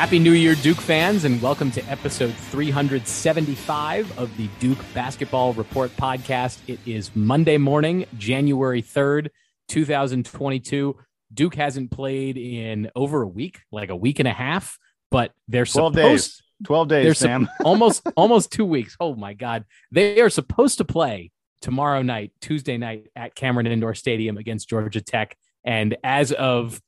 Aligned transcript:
Happy 0.00 0.18
New 0.18 0.32
Year, 0.32 0.54
Duke 0.54 0.80
fans, 0.80 1.26
and 1.26 1.42
welcome 1.42 1.70
to 1.72 1.84
episode 1.84 2.32
375 2.32 4.18
of 4.18 4.34
the 4.38 4.48
Duke 4.58 4.78
Basketball 4.94 5.52
Report 5.52 5.94
podcast. 5.98 6.58
It 6.66 6.80
is 6.86 7.14
Monday 7.14 7.58
morning, 7.58 8.06
January 8.16 8.82
3rd, 8.82 9.28
2022. 9.68 10.96
Duke 11.34 11.54
hasn't 11.54 11.90
played 11.90 12.38
in 12.38 12.90
over 12.96 13.20
a 13.20 13.28
week, 13.28 13.60
like 13.70 13.90
a 13.90 13.94
week 13.94 14.20
and 14.20 14.26
a 14.26 14.32
half, 14.32 14.78
but 15.10 15.32
they're 15.48 15.66
12 15.66 15.92
supposed 15.92 16.30
days. 16.30 16.42
12 16.64 16.88
days, 16.88 17.04
they're 17.04 17.14
Sam. 17.14 17.44
sup- 17.44 17.54
almost 17.66 18.02
almost 18.16 18.52
2 18.52 18.64
weeks. 18.64 18.96
Oh 19.00 19.14
my 19.14 19.34
god. 19.34 19.66
They 19.92 20.22
are 20.22 20.30
supposed 20.30 20.78
to 20.78 20.86
play 20.86 21.30
tomorrow 21.60 22.00
night, 22.00 22.32
Tuesday 22.40 22.78
night 22.78 23.08
at 23.14 23.34
Cameron 23.34 23.66
Indoor 23.66 23.94
Stadium 23.94 24.38
against 24.38 24.66
Georgia 24.66 25.02
Tech, 25.02 25.36
and 25.62 25.98
as 26.02 26.32
of 26.32 26.80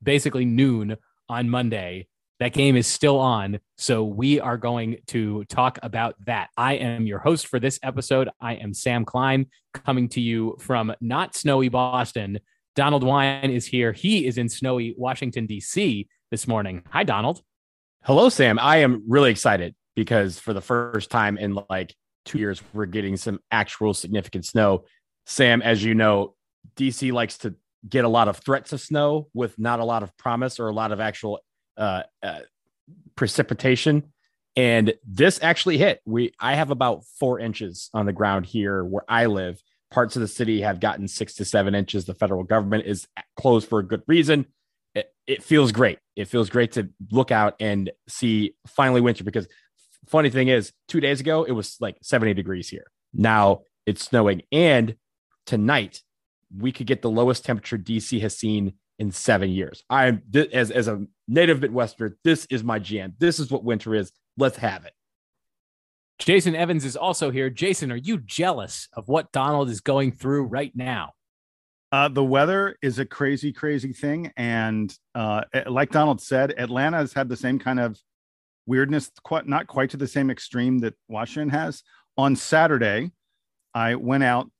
basically 0.00 0.44
noon 0.44 0.98
on 1.28 1.50
Monday, 1.50 2.06
that 2.40 2.54
game 2.54 2.74
is 2.74 2.86
still 2.86 3.18
on. 3.18 3.60
So 3.76 4.02
we 4.02 4.40
are 4.40 4.56
going 4.56 4.96
to 5.08 5.44
talk 5.44 5.78
about 5.82 6.16
that. 6.24 6.48
I 6.56 6.74
am 6.74 7.06
your 7.06 7.18
host 7.18 7.46
for 7.46 7.60
this 7.60 7.78
episode. 7.82 8.30
I 8.40 8.54
am 8.54 8.72
Sam 8.72 9.04
Klein 9.04 9.46
coming 9.74 10.08
to 10.10 10.22
you 10.22 10.56
from 10.58 10.92
not 11.02 11.36
snowy 11.36 11.68
Boston. 11.68 12.40
Donald 12.74 13.04
Wine 13.04 13.50
is 13.50 13.66
here. 13.66 13.92
He 13.92 14.26
is 14.26 14.38
in 14.38 14.48
snowy 14.48 14.94
Washington, 14.96 15.46
D.C. 15.46 16.08
this 16.30 16.48
morning. 16.48 16.82
Hi, 16.88 17.04
Donald. 17.04 17.42
Hello, 18.04 18.30
Sam. 18.30 18.58
I 18.58 18.78
am 18.78 19.04
really 19.06 19.30
excited 19.30 19.74
because 19.94 20.38
for 20.38 20.54
the 20.54 20.62
first 20.62 21.10
time 21.10 21.36
in 21.36 21.58
like 21.68 21.94
two 22.24 22.38
years, 22.38 22.62
we're 22.72 22.86
getting 22.86 23.18
some 23.18 23.40
actual 23.50 23.92
significant 23.92 24.46
snow. 24.46 24.84
Sam, 25.26 25.60
as 25.60 25.84
you 25.84 25.94
know, 25.94 26.34
DC 26.74 27.12
likes 27.12 27.36
to 27.38 27.54
get 27.86 28.06
a 28.06 28.08
lot 28.08 28.28
of 28.28 28.38
threats 28.38 28.72
of 28.72 28.80
snow 28.80 29.28
with 29.34 29.58
not 29.58 29.80
a 29.80 29.84
lot 29.84 30.02
of 30.02 30.16
promise 30.16 30.58
or 30.58 30.68
a 30.68 30.72
lot 30.72 30.90
of 30.90 31.00
actual 31.00 31.40
uh, 31.76 32.02
uh, 32.22 32.40
precipitation. 33.16 34.12
And 34.56 34.94
this 35.06 35.38
actually 35.42 35.78
hit. 35.78 36.00
We 36.04 36.32
I 36.40 36.54
have 36.54 36.70
about 36.70 37.04
four 37.18 37.38
inches 37.38 37.88
on 37.94 38.06
the 38.06 38.12
ground 38.12 38.46
here 38.46 38.84
where 38.84 39.04
I 39.08 39.26
live. 39.26 39.62
Parts 39.90 40.16
of 40.16 40.22
the 40.22 40.28
city 40.28 40.60
have 40.60 40.80
gotten 40.80 41.08
six 41.08 41.34
to 41.34 41.44
seven 41.44 41.74
inches. 41.74 42.04
The 42.04 42.14
federal 42.14 42.44
government 42.44 42.86
is 42.86 43.08
closed 43.36 43.68
for 43.68 43.80
a 43.80 43.86
good 43.86 44.02
reason. 44.06 44.46
It, 44.94 45.12
it 45.26 45.42
feels 45.42 45.72
great. 45.72 45.98
It 46.16 46.26
feels 46.26 46.50
great 46.50 46.72
to 46.72 46.90
look 47.10 47.30
out 47.30 47.54
and 47.60 47.90
see 48.08 48.54
finally 48.66 49.00
winter 49.00 49.24
because 49.24 49.48
funny 50.06 50.30
thing 50.30 50.48
is, 50.48 50.72
two 50.88 51.00
days 51.00 51.20
ago 51.20 51.44
it 51.44 51.52
was 51.52 51.76
like 51.80 51.96
70 52.02 52.34
degrees 52.34 52.68
here. 52.68 52.84
Now 53.12 53.62
it's 53.86 54.04
snowing. 54.04 54.42
And 54.52 54.96
tonight 55.46 56.02
we 56.56 56.72
could 56.72 56.86
get 56.86 57.02
the 57.02 57.10
lowest 57.10 57.44
temperature 57.44 57.78
DC 57.78 58.20
has 58.20 58.36
seen 58.36 58.74
in 59.00 59.10
seven 59.10 59.50
years. 59.50 59.82
I'm 59.90 60.22
th- 60.30 60.50
as 60.52 60.70
as 60.70 60.86
a 60.86 61.04
native 61.26 61.58
Midwesterner, 61.60 62.14
this 62.22 62.46
is 62.50 62.62
my 62.62 62.78
jam. 62.78 63.14
This 63.18 63.40
is 63.40 63.50
what 63.50 63.64
winter 63.64 63.94
is. 63.94 64.12
Let's 64.36 64.58
have 64.58 64.84
it. 64.84 64.92
Jason 66.18 66.54
Evans 66.54 66.84
is 66.84 66.96
also 66.96 67.30
here. 67.30 67.48
Jason, 67.48 67.90
are 67.90 67.96
you 67.96 68.18
jealous 68.18 68.88
of 68.92 69.08
what 69.08 69.32
Donald 69.32 69.70
is 69.70 69.80
going 69.80 70.12
through 70.12 70.44
right 70.44 70.70
now? 70.76 71.14
Uh, 71.90 72.08
the 72.08 72.22
weather 72.22 72.76
is 72.82 72.98
a 72.98 73.06
crazy, 73.06 73.52
crazy 73.52 73.94
thing. 73.94 74.30
And 74.36 74.94
uh, 75.14 75.42
like 75.66 75.90
Donald 75.90 76.20
said, 76.20 76.54
Atlanta 76.58 76.98
has 76.98 77.14
had 77.14 77.28
the 77.30 77.36
same 77.36 77.58
kind 77.58 77.80
of 77.80 77.98
weirdness, 78.66 79.10
quite, 79.24 79.48
not 79.48 79.66
quite 79.66 79.90
to 79.90 79.96
the 79.96 80.06
same 80.06 80.30
extreme 80.30 80.78
that 80.80 80.94
Washington 81.08 81.48
has. 81.48 81.82
On 82.18 82.36
Saturday, 82.36 83.10
I 83.74 83.94
went 83.94 84.22
out 84.22 84.50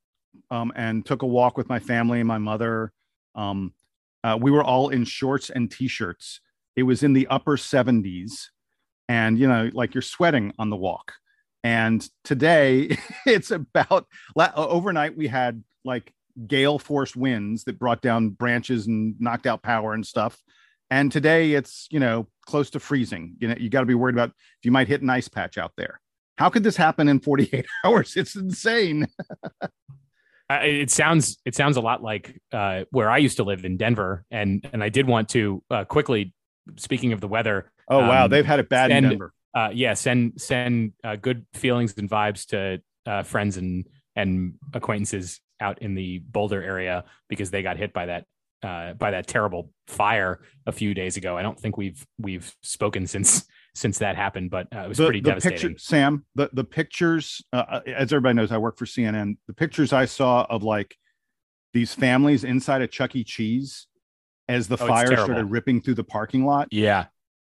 um, 0.49 0.73
and 0.75 1.05
took 1.05 1.21
a 1.21 1.27
walk 1.27 1.57
with 1.57 1.69
my 1.69 1.79
family 1.79 2.19
and 2.19 2.27
my 2.27 2.39
mother. 2.39 2.91
Um, 3.35 3.73
uh, 4.23 4.37
we 4.39 4.51
were 4.51 4.63
all 4.63 4.89
in 4.89 5.05
shorts 5.05 5.49
and 5.49 5.69
t-shirts. 5.69 6.41
It 6.75 6.83
was 6.83 7.03
in 7.03 7.13
the 7.13 7.27
upper 7.27 7.57
70s, 7.57 8.47
and 9.09 9.37
you 9.37 9.47
know, 9.47 9.69
like 9.73 9.93
you're 9.93 10.01
sweating 10.01 10.53
on 10.57 10.69
the 10.69 10.75
walk. 10.75 11.13
And 11.63 12.07
today, 12.23 12.97
it's 13.25 13.51
about 13.51 14.07
overnight. 14.37 15.17
We 15.17 15.27
had 15.27 15.63
like 15.83 16.13
gale 16.47 16.79
force 16.79 17.15
winds 17.15 17.65
that 17.65 17.79
brought 17.79 18.01
down 18.01 18.29
branches 18.29 18.87
and 18.87 19.19
knocked 19.19 19.47
out 19.47 19.63
power 19.63 19.93
and 19.93 20.05
stuff. 20.05 20.41
And 20.89 21.11
today, 21.11 21.53
it's 21.53 21.87
you 21.91 21.99
know 21.99 22.27
close 22.45 22.69
to 22.71 22.79
freezing. 22.79 23.35
You 23.39 23.49
know, 23.49 23.55
you 23.57 23.69
got 23.69 23.81
to 23.81 23.85
be 23.85 23.95
worried 23.95 24.15
about 24.15 24.29
if 24.29 24.65
you 24.65 24.71
might 24.71 24.87
hit 24.87 25.01
an 25.01 25.09
ice 25.09 25.27
patch 25.27 25.57
out 25.57 25.73
there. 25.77 25.99
How 26.37 26.49
could 26.49 26.63
this 26.63 26.77
happen 26.77 27.07
in 27.07 27.19
48 27.19 27.65
hours? 27.85 28.15
It's 28.15 28.35
insane. 28.35 29.07
It 30.63 30.91
sounds 30.91 31.39
it 31.45 31.55
sounds 31.55 31.77
a 31.77 31.81
lot 31.81 32.01
like 32.01 32.39
uh, 32.51 32.83
where 32.91 33.09
I 33.09 33.17
used 33.17 33.37
to 33.37 33.43
live 33.43 33.65
in 33.65 33.77
Denver, 33.77 34.25
and 34.31 34.67
and 34.73 34.83
I 34.83 34.89
did 34.89 35.07
want 35.07 35.29
to 35.29 35.63
uh, 35.69 35.85
quickly. 35.85 36.33
Speaking 36.77 37.11
of 37.11 37.21
the 37.21 37.27
weather, 37.27 37.71
oh 37.89 37.99
wow, 37.99 38.25
um, 38.25 38.29
they've 38.29 38.45
had 38.45 38.59
it 38.59 38.69
bad 38.69 38.91
send, 38.91 39.05
in 39.05 39.11
Denver. 39.11 39.33
Uh, 39.53 39.69
yeah, 39.73 39.93
send 39.93 40.39
send 40.39 40.93
uh, 41.03 41.15
good 41.15 41.45
feelings 41.53 41.97
and 41.97 42.09
vibes 42.09 42.45
to 42.47 42.81
uh, 43.09 43.23
friends 43.23 43.57
and 43.57 43.87
and 44.15 44.53
acquaintances 44.73 45.39
out 45.59 45.81
in 45.81 45.95
the 45.95 46.19
Boulder 46.19 46.61
area 46.61 47.05
because 47.29 47.51
they 47.51 47.61
got 47.61 47.77
hit 47.77 47.93
by 47.93 48.05
that 48.05 48.25
uh, 48.63 48.93
by 48.93 49.11
that 49.11 49.27
terrible 49.27 49.71
fire 49.87 50.41
a 50.65 50.71
few 50.71 50.93
days 50.93 51.17
ago. 51.17 51.37
I 51.37 51.41
don't 51.41 51.59
think 51.59 51.77
we've 51.77 52.05
we've 52.19 52.53
spoken 52.61 53.07
since 53.07 53.45
since 53.73 53.99
that 53.99 54.15
happened, 54.15 54.51
but 54.51 54.67
uh, 54.75 54.79
it 54.79 54.89
was 54.89 54.97
the, 54.97 55.05
pretty 55.05 55.21
the 55.21 55.29
devastating. 55.29 55.57
Picture, 55.69 55.79
Sam, 55.79 56.25
the 56.35 56.49
the 56.53 56.63
pictures, 56.63 57.41
uh, 57.53 57.79
as 57.87 58.11
everybody 58.11 58.35
knows, 58.35 58.51
I 58.51 58.57
work 58.57 58.77
for 58.77 58.85
CNN. 58.85 59.37
The 59.47 59.53
pictures 59.53 59.93
I 59.93 60.05
saw 60.05 60.45
of 60.49 60.63
like 60.63 60.95
these 61.73 61.93
families 61.93 62.43
inside 62.43 62.81
a 62.81 62.87
Chuck 62.87 63.15
E. 63.15 63.23
Cheese 63.23 63.87
as 64.49 64.67
the 64.67 64.77
Oh, 64.81 64.87
fire 64.87 65.07
started 65.07 65.45
ripping 65.45 65.81
through 65.81 65.95
the 65.95 66.03
parking 66.03 66.45
lot. 66.45 66.67
Yeah. 66.71 67.05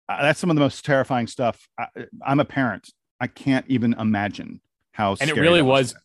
Uh, 0.10 0.22
that's 0.24 0.40
some 0.40 0.50
of 0.50 0.56
the 0.56 0.62
most 0.62 0.84
terrifying 0.84 1.28
stuff. 1.28 1.68
I, 1.78 1.86
I'm 2.26 2.40
a 2.40 2.46
parent. 2.46 2.90
I 3.22 3.28
can't 3.28 3.66
even 3.70 3.94
imagine 3.94 4.60
how. 4.92 5.16
and 5.22 5.30
it 5.30 5.36
really 5.36 5.62
was 5.62 5.96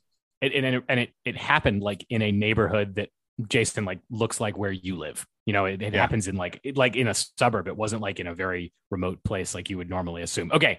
it, 0.41 0.53
and 0.54 0.76
it, 0.76 0.84
and 0.88 1.00
it 1.00 1.10
it 1.24 1.36
happened 1.36 1.82
like 1.82 2.04
in 2.10 2.22
a 2.22 2.30
neighborhood 2.30 2.97
that 2.97 3.08
Jason 3.49 3.84
like 3.84 4.00
looks 4.11 4.41
like 4.41 4.56
where 4.56 4.72
you 4.72 4.97
live. 4.97 5.27
You 5.47 5.53
know, 5.53 5.65
it, 5.67 5.83
it 5.83 5.93
Yeah. 5.95 6.00
happens 6.00 6.28
in 6.28 6.37
like 6.37 6.61
it, 6.65 6.77
like 6.77 6.97
in 6.97 7.09
a 7.09 7.15
suburb. 7.15 7.67
It 7.69 7.77
wasn't 7.77 8.03
like 8.03 8.21
in 8.21 8.27
a 8.27 8.34
very 8.34 8.72
remote 8.91 9.22
place 9.25 9.55
like 9.55 9.71
you 9.71 9.77
would 9.78 9.91
normally 9.91 10.22
assume. 10.22 10.50
Okay, 10.53 10.78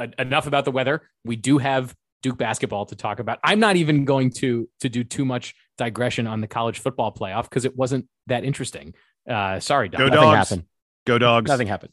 E- 0.00 0.06
enough 0.18 0.46
about 0.46 0.64
the 0.64 0.70
weather. 0.72 1.08
We 1.24 1.36
do 1.36 1.58
have 1.58 1.94
Duke 2.22 2.38
basketball 2.38 2.86
to 2.86 2.96
talk 2.96 3.18
about. 3.18 3.38
I'm 3.42 3.58
not 3.60 3.76
even 3.76 4.04
going 4.04 4.30
to 4.38 4.68
to 4.80 4.88
do 4.88 5.04
too 5.04 5.24
much 5.24 5.54
digression 5.78 6.26
on 6.26 6.40
the 6.40 6.46
college 6.46 6.78
football 6.80 7.12
playoff 7.12 7.44
because 7.44 7.64
it 7.64 7.76
wasn't 7.76 8.06
that 8.26 8.44
interesting. 8.44 8.94
Uh, 9.28 9.58
sorry, 9.60 9.88
Don. 9.88 9.98
Go 10.00 10.06
Nothing 10.08 10.20
dogs. 10.22 10.48
happened. 10.50 10.66
Go 11.06 11.18
dogs. 11.18 11.48
Nothing 11.48 11.66
happened. 11.68 11.92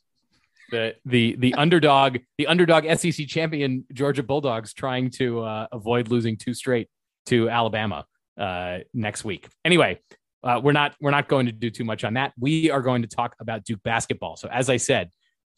the 0.71 0.95
the 1.05 1.35
the 1.39 1.53
underdog 1.55 2.17
the 2.37 2.45
underdog 2.47 2.85
SEC 2.99 3.25
champion 3.27 3.85
Georgia 3.93 4.21
Bulldogs 4.21 4.73
trying 4.73 5.09
to 5.11 5.41
uh, 5.41 5.67
avoid 5.71 6.09
losing 6.09 6.37
two 6.37 6.53
straight 6.53 6.87
to 7.27 7.49
Alabama 7.49 8.05
uh, 8.39 8.79
next 8.93 9.23
week. 9.23 9.47
Anyway, 9.65 9.99
uh, 10.43 10.59
we're 10.63 10.71
not 10.71 10.95
we're 11.01 11.11
not 11.11 11.27
going 11.27 11.45
to 11.47 11.51
do 11.51 11.69
too 11.69 11.83
much 11.83 12.03
on 12.03 12.13
that. 12.13 12.33
We 12.39 12.71
are 12.71 12.81
going 12.81 13.01
to 13.01 13.07
talk 13.07 13.35
about 13.39 13.65
Duke 13.65 13.83
basketball. 13.83 14.37
So 14.37 14.47
as 14.49 14.69
I 14.69 14.77
said, 14.77 15.11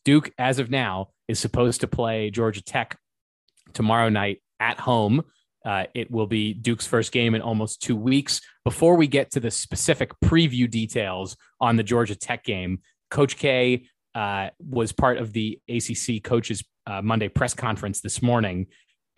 Duke 0.03 0.31
as 0.37 0.59
of 0.59 0.69
now 0.69 1.09
is 1.27 1.39
supposed 1.39 1.81
to 1.81 1.87
play 1.87 2.31
Georgia 2.31 2.63
Tech 2.63 2.97
tomorrow 3.73 4.09
night 4.09 4.41
at 4.59 4.79
home. 4.79 5.23
Uh, 5.63 5.83
it 5.93 6.09
will 6.09 6.25
be 6.25 6.53
Duke's 6.53 6.87
first 6.87 7.11
game 7.11 7.35
in 7.35 7.41
almost 7.41 7.81
two 7.83 7.95
weeks. 7.95 8.41
Before 8.65 8.95
we 8.95 9.05
get 9.07 9.31
to 9.31 9.39
the 9.39 9.51
specific 9.51 10.11
preview 10.23 10.69
details 10.69 11.37
on 11.59 11.75
the 11.75 11.83
Georgia 11.83 12.15
Tech 12.15 12.43
game, 12.43 12.79
Coach 13.11 13.37
K 13.37 13.85
uh, 14.15 14.49
was 14.59 14.91
part 14.91 15.19
of 15.19 15.33
the 15.33 15.59
ACC 15.69 16.23
coaches 16.23 16.63
uh, 16.87 17.01
Monday 17.01 17.27
press 17.27 17.53
conference 17.53 18.01
this 18.01 18.23
morning. 18.23 18.67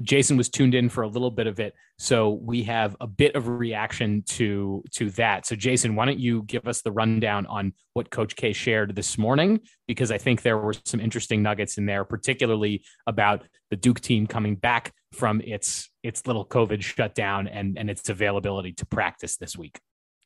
Jason 0.03 0.37
was 0.37 0.49
tuned 0.49 0.75
in 0.75 0.89
for 0.89 1.03
a 1.03 1.07
little 1.07 1.31
bit 1.31 1.47
of 1.47 1.59
it, 1.59 1.73
so 1.97 2.31
we 2.31 2.63
have 2.63 2.95
a 3.01 3.07
bit 3.07 3.35
of 3.35 3.47
reaction 3.47 4.23
to 4.27 4.83
to 4.91 5.09
that. 5.11 5.45
So, 5.45 5.55
Jason, 5.55 5.95
why 5.95 6.05
don't 6.05 6.19
you 6.19 6.43
give 6.43 6.67
us 6.67 6.81
the 6.81 6.91
rundown 6.91 7.45
on 7.47 7.73
what 7.93 8.11
Coach 8.11 8.35
K 8.35 8.53
shared 8.53 8.95
this 8.95 9.17
morning? 9.17 9.61
Because 9.87 10.11
I 10.11 10.17
think 10.17 10.41
there 10.41 10.57
were 10.57 10.75
some 10.85 10.99
interesting 10.99 11.41
nuggets 11.41 11.77
in 11.77 11.85
there, 11.85 12.03
particularly 12.03 12.83
about 13.07 13.43
the 13.69 13.77
Duke 13.77 14.01
team 14.01 14.27
coming 14.27 14.55
back 14.55 14.93
from 15.13 15.41
its 15.41 15.89
its 16.03 16.27
little 16.27 16.45
COVID 16.45 16.83
shutdown 16.83 17.47
and 17.47 17.77
and 17.77 17.89
its 17.89 18.09
availability 18.09 18.73
to 18.73 18.85
practice 18.85 19.37
this 19.37 19.57
week. 19.57 19.79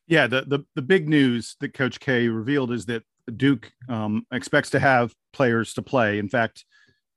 Yeah, 0.06 0.26
the, 0.26 0.42
the 0.42 0.64
the 0.74 0.82
big 0.82 1.08
news 1.08 1.56
that 1.60 1.74
Coach 1.74 2.00
K 2.00 2.28
revealed 2.28 2.72
is 2.72 2.86
that 2.86 3.04
Duke 3.36 3.70
um, 3.88 4.26
expects 4.32 4.70
to 4.70 4.80
have 4.80 5.12
players 5.32 5.74
to 5.74 5.82
play. 5.82 6.18
In 6.18 6.28
fact, 6.28 6.64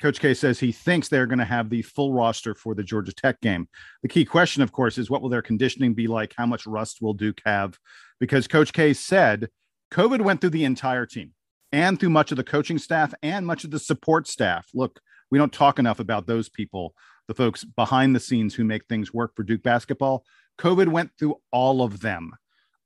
Coach 0.01 0.19
K 0.19 0.33
says 0.33 0.59
he 0.59 0.71
thinks 0.71 1.07
they're 1.07 1.27
going 1.27 1.39
to 1.39 1.45
have 1.45 1.69
the 1.69 1.83
full 1.83 2.11
roster 2.11 2.55
for 2.55 2.73
the 2.73 2.83
Georgia 2.83 3.13
Tech 3.13 3.39
game. 3.39 3.67
The 4.01 4.07
key 4.07 4.25
question, 4.25 4.63
of 4.63 4.71
course, 4.71 4.97
is 4.97 5.11
what 5.11 5.21
will 5.21 5.29
their 5.29 5.43
conditioning 5.43 5.93
be 5.93 6.07
like? 6.07 6.33
How 6.35 6.47
much 6.47 6.65
rust 6.65 6.97
will 7.01 7.13
Duke 7.13 7.39
have? 7.45 7.77
Because 8.19 8.47
Coach 8.47 8.73
K 8.73 8.93
said 8.93 9.49
COVID 9.91 10.21
went 10.21 10.41
through 10.41 10.49
the 10.51 10.65
entire 10.65 11.05
team 11.05 11.33
and 11.71 11.99
through 11.99 12.09
much 12.09 12.31
of 12.31 12.37
the 12.37 12.43
coaching 12.43 12.79
staff 12.79 13.13
and 13.21 13.45
much 13.45 13.63
of 13.63 13.69
the 13.69 13.77
support 13.77 14.27
staff. 14.27 14.67
Look, 14.73 14.99
we 15.29 15.37
don't 15.37 15.53
talk 15.53 15.77
enough 15.77 15.99
about 15.99 16.25
those 16.25 16.49
people, 16.49 16.95
the 17.27 17.35
folks 17.35 17.63
behind 17.63 18.15
the 18.15 18.19
scenes 18.19 18.55
who 18.55 18.63
make 18.63 18.87
things 18.87 19.13
work 19.13 19.35
for 19.35 19.43
Duke 19.43 19.61
basketball. 19.61 20.25
COVID 20.57 20.87
went 20.87 21.11
through 21.19 21.35
all 21.51 21.83
of 21.83 22.01
them, 22.01 22.31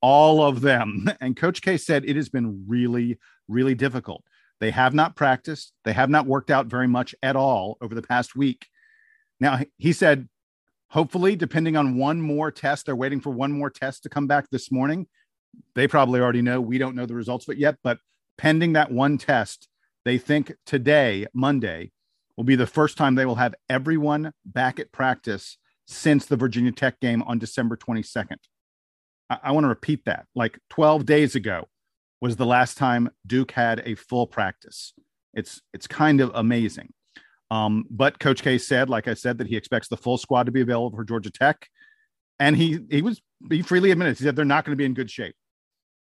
all 0.01 0.43
of 0.43 0.59
them. 0.59 1.09
And 1.21 1.37
Coach 1.37 1.61
K 1.61 1.77
said 1.77 2.03
it 2.05 2.17
has 2.17 2.27
been 2.27 2.65
really, 2.67 3.19
really 3.47 3.73
difficult. 3.73 4.23
They 4.59 4.71
have 4.71 4.93
not 4.93 5.15
practiced. 5.15 5.73
They 5.83 5.93
have 5.93 6.09
not 6.09 6.27
worked 6.27 6.49
out 6.49 6.67
very 6.67 6.87
much 6.87 7.13
at 7.21 7.35
all 7.35 7.77
over 7.81 7.93
the 7.93 8.01
past 8.01 8.35
week. 8.35 8.67
Now, 9.39 9.59
he 9.77 9.91
said, 9.91 10.29
hopefully, 10.89 11.35
depending 11.35 11.75
on 11.75 11.97
one 11.97 12.21
more 12.21 12.51
test, 12.51 12.85
they're 12.85 12.95
waiting 12.95 13.19
for 13.19 13.31
one 13.31 13.51
more 13.51 13.69
test 13.69 14.03
to 14.03 14.09
come 14.09 14.27
back 14.27 14.49
this 14.49 14.71
morning. 14.71 15.07
They 15.73 15.87
probably 15.87 16.21
already 16.21 16.41
know. 16.41 16.61
We 16.61 16.77
don't 16.77 16.95
know 16.95 17.05
the 17.05 17.15
results 17.15 17.47
of 17.47 17.53
it 17.53 17.59
yet, 17.59 17.77
but 17.83 17.99
pending 18.37 18.73
that 18.73 18.91
one 18.91 19.17
test, 19.17 19.67
they 20.05 20.17
think 20.17 20.53
today, 20.65 21.25
Monday, 21.33 21.91
will 22.37 22.43
be 22.43 22.55
the 22.55 22.67
first 22.67 22.97
time 22.97 23.15
they 23.15 23.25
will 23.25 23.35
have 23.35 23.55
everyone 23.69 24.31
back 24.45 24.79
at 24.79 24.91
practice 24.91 25.57
since 25.87 26.25
the 26.25 26.35
Virginia 26.35 26.71
Tech 26.71 26.99
game 26.99 27.21
on 27.23 27.39
December 27.39 27.77
22nd. 27.77 28.37
I, 29.29 29.37
I 29.43 29.51
want 29.51 29.65
to 29.65 29.69
repeat 29.69 30.05
that. 30.05 30.25
Like 30.35 30.59
12 30.69 31.05
days 31.05 31.35
ago 31.35 31.67
was 32.21 32.35
the 32.35 32.45
last 32.45 32.77
time 32.77 33.09
Duke 33.25 33.51
had 33.51 33.81
a 33.85 33.95
full 33.95 34.27
practice. 34.27 34.93
It's 35.33 35.61
it's 35.73 35.87
kind 35.87 36.21
of 36.21 36.31
amazing. 36.33 36.93
Um, 37.51 37.85
but 37.89 38.19
Coach 38.19 38.41
K 38.41 38.57
said, 38.57 38.89
like 38.89 39.07
I 39.07 39.13
said, 39.13 39.37
that 39.37 39.47
he 39.47 39.55
expects 39.55 39.87
the 39.87 39.97
full 39.97 40.17
squad 40.17 40.45
to 40.45 40.51
be 40.51 40.61
available 40.61 40.95
for 40.95 41.03
Georgia 41.03 41.29
Tech, 41.29 41.67
and 42.39 42.55
he 42.55 42.79
he 42.89 43.01
was 43.01 43.21
he 43.49 43.61
freely 43.61 43.91
admitted 43.91 44.17
he 44.17 44.23
said 44.23 44.35
they're 44.35 44.45
not 44.45 44.65
going 44.65 44.73
to 44.73 44.77
be 44.77 44.85
in 44.85 44.93
good 44.93 45.11
shape. 45.11 45.35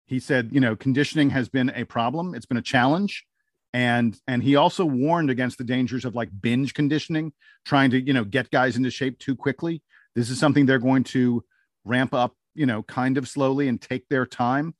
He 0.06 0.20
said, 0.20 0.50
you 0.54 0.62
know, 0.62 0.76
conditioning 0.76 1.32
has 1.32 1.50
been 1.50 1.70
a 1.72 1.84
problem. 1.84 2.34
It's 2.34 2.46
been 2.46 2.58
a 2.58 2.62
challenge 2.62 3.26
and 3.74 4.20
and 4.28 4.42
he 4.42 4.56
also 4.56 4.86
warned 4.86 5.30
against 5.30 5.58
the 5.58 5.64
dangers 5.64 6.06
of 6.06 6.16
like 6.16 6.30
binge 6.42 6.74
conditioning 6.74 7.34
trying 7.66 7.92
to 7.92 8.00
you 8.00 8.14
know 8.14 8.24
get 8.24 8.50
guys 8.50 8.78
into 8.78 8.90
shape 8.90 9.20
too 9.20 9.36
quickly 9.36 9.82
this 10.16 10.30
is 10.30 10.40
something 10.40 10.66
they're 10.66 10.80
going 10.80 11.04
to 11.04 11.44
ramp 11.84 12.14
up 12.14 12.34
you 12.56 12.66
know 12.66 12.82
kind 12.84 13.18
of 13.18 13.28
slowly 13.28 13.68
and 13.68 13.82
take 13.82 14.08
their 14.10 14.26
time 14.26 14.74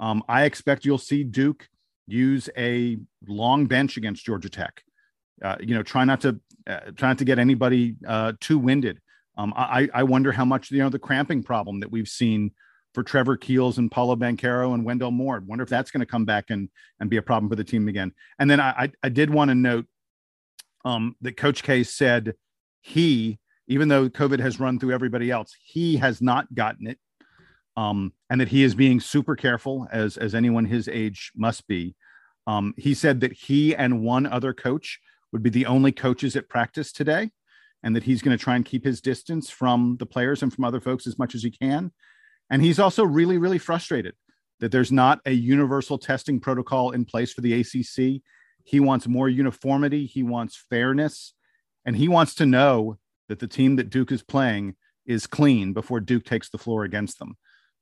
um, 0.00 0.22
i 0.28 0.44
expect 0.44 0.84
you'll 0.84 0.98
see 0.98 1.22
duke 1.22 1.68
use 2.08 2.50
a 2.58 2.98
long 3.28 3.66
bench 3.66 3.96
against 3.96 4.24
georgia 4.24 4.50
tech 4.50 4.82
uh, 5.42 5.56
you 5.60 5.74
know 5.74 5.82
try 5.82 6.04
not 6.04 6.20
to 6.20 6.40
uh, 6.66 6.80
try 6.96 7.08
not 7.08 7.18
to 7.18 7.24
get 7.24 7.38
anybody 7.38 7.94
uh, 8.06 8.32
too 8.40 8.58
winded 8.58 9.00
um, 9.40 9.54
I, 9.56 9.88
I 9.94 10.02
wonder 10.02 10.32
how 10.32 10.44
much 10.44 10.70
you 10.70 10.80
know 10.80 10.90
the 10.90 10.98
cramping 10.98 11.42
problem 11.42 11.80
that 11.80 11.90
we've 11.90 12.08
seen 12.08 12.50
for 12.92 13.02
Trevor 13.02 13.38
Keels 13.38 13.78
and 13.78 13.90
Paolo 13.90 14.16
Banchero 14.16 14.74
and 14.74 14.84
Wendell 14.84 15.12
Moore. 15.12 15.42
Wonder 15.46 15.62
if 15.62 15.70
that's 15.70 15.90
going 15.90 16.00
to 16.00 16.06
come 16.06 16.26
back 16.26 16.50
and 16.50 16.68
and 16.98 17.08
be 17.08 17.16
a 17.16 17.22
problem 17.22 17.48
for 17.48 17.56
the 17.56 17.64
team 17.64 17.88
again. 17.88 18.12
And 18.38 18.50
then 18.50 18.60
I 18.60 18.70
I, 18.70 18.92
I 19.04 19.08
did 19.08 19.30
want 19.30 19.48
to 19.50 19.54
note 19.54 19.86
um, 20.84 21.16
that 21.22 21.38
Coach 21.38 21.62
K 21.62 21.84
said 21.84 22.34
he, 22.82 23.38
even 23.66 23.88
though 23.88 24.10
COVID 24.10 24.40
has 24.40 24.60
run 24.60 24.78
through 24.78 24.92
everybody 24.92 25.30
else, 25.30 25.54
he 25.62 25.96
has 25.96 26.20
not 26.20 26.52
gotten 26.54 26.86
it, 26.86 26.98
um, 27.76 28.12
and 28.28 28.40
that 28.40 28.48
he 28.48 28.62
is 28.62 28.74
being 28.74 29.00
super 29.00 29.36
careful 29.36 29.86
as 29.92 30.16
as 30.16 30.34
anyone 30.34 30.64
his 30.64 30.88
age 30.88 31.32
must 31.36 31.66
be. 31.66 31.94
Um, 32.46 32.74
he 32.76 32.94
said 32.94 33.20
that 33.20 33.32
he 33.32 33.74
and 33.74 34.02
one 34.02 34.26
other 34.26 34.52
coach 34.52 34.98
would 35.32 35.42
be 35.42 35.50
the 35.50 35.66
only 35.66 35.92
coaches 35.92 36.34
at 36.36 36.48
practice 36.48 36.92
today, 36.92 37.30
and 37.82 37.94
that 37.94 38.04
he's 38.04 38.22
going 38.22 38.36
to 38.36 38.42
try 38.42 38.56
and 38.56 38.64
keep 38.64 38.84
his 38.84 39.00
distance 39.00 39.50
from 39.50 39.96
the 39.98 40.06
players 40.06 40.42
and 40.42 40.52
from 40.52 40.64
other 40.64 40.80
folks 40.80 41.06
as 41.06 41.18
much 41.18 41.34
as 41.34 41.42
he 41.42 41.50
can 41.50 41.92
and 42.50 42.62
he's 42.62 42.80
also 42.80 43.04
really, 43.04 43.38
really 43.38 43.58
frustrated 43.58 44.14
that 44.58 44.72
there's 44.72 44.92
not 44.92 45.20
a 45.24 45.30
universal 45.30 45.96
testing 45.96 46.40
protocol 46.40 46.90
in 46.90 47.04
place 47.04 47.32
for 47.32 47.40
the 47.40 47.60
ACC. 47.60 48.20
He 48.64 48.80
wants 48.80 49.08
more 49.08 49.28
uniformity, 49.28 50.04
he 50.04 50.22
wants 50.22 50.62
fairness, 50.68 51.32
and 51.86 51.96
he 51.96 52.08
wants 52.08 52.34
to 52.34 52.46
know 52.46 52.98
that 53.28 53.38
the 53.38 53.46
team 53.46 53.76
that 53.76 53.88
Duke 53.88 54.12
is 54.12 54.22
playing 54.22 54.74
is 55.06 55.26
clean 55.26 55.72
before 55.72 56.00
Duke 56.00 56.24
takes 56.24 56.50
the 56.50 56.58
floor 56.58 56.84
against 56.84 57.18
them. 57.18 57.36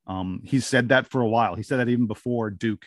Um, 0.08 0.40
he's 0.44 0.66
said 0.66 0.88
that 0.88 1.06
for 1.06 1.20
a 1.20 1.28
while. 1.28 1.55
He 1.55 1.62
said 1.62 1.78
that 1.78 1.88
even 1.88 2.06
before 2.06 2.50
Duke 2.50 2.87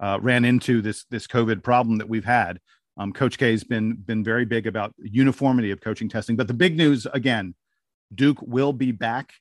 uh, 0.00 0.18
ran 0.20 0.44
into 0.44 0.82
this 0.82 1.04
this 1.10 1.26
COVID 1.26 1.62
problem 1.62 1.98
that 1.98 2.08
we've 2.08 2.24
had. 2.24 2.60
Um, 2.96 3.12
Coach 3.12 3.38
K 3.38 3.52
has 3.52 3.64
been 3.64 3.94
been 3.94 4.24
very 4.24 4.44
big 4.44 4.66
about 4.66 4.92
uniformity 4.98 5.70
of 5.70 5.80
coaching 5.80 6.08
testing. 6.08 6.36
But 6.36 6.48
the 6.48 6.54
big 6.54 6.76
news 6.76 7.06
again, 7.06 7.54
Duke 8.14 8.42
will 8.42 8.72
be 8.72 8.92
back 8.92 9.32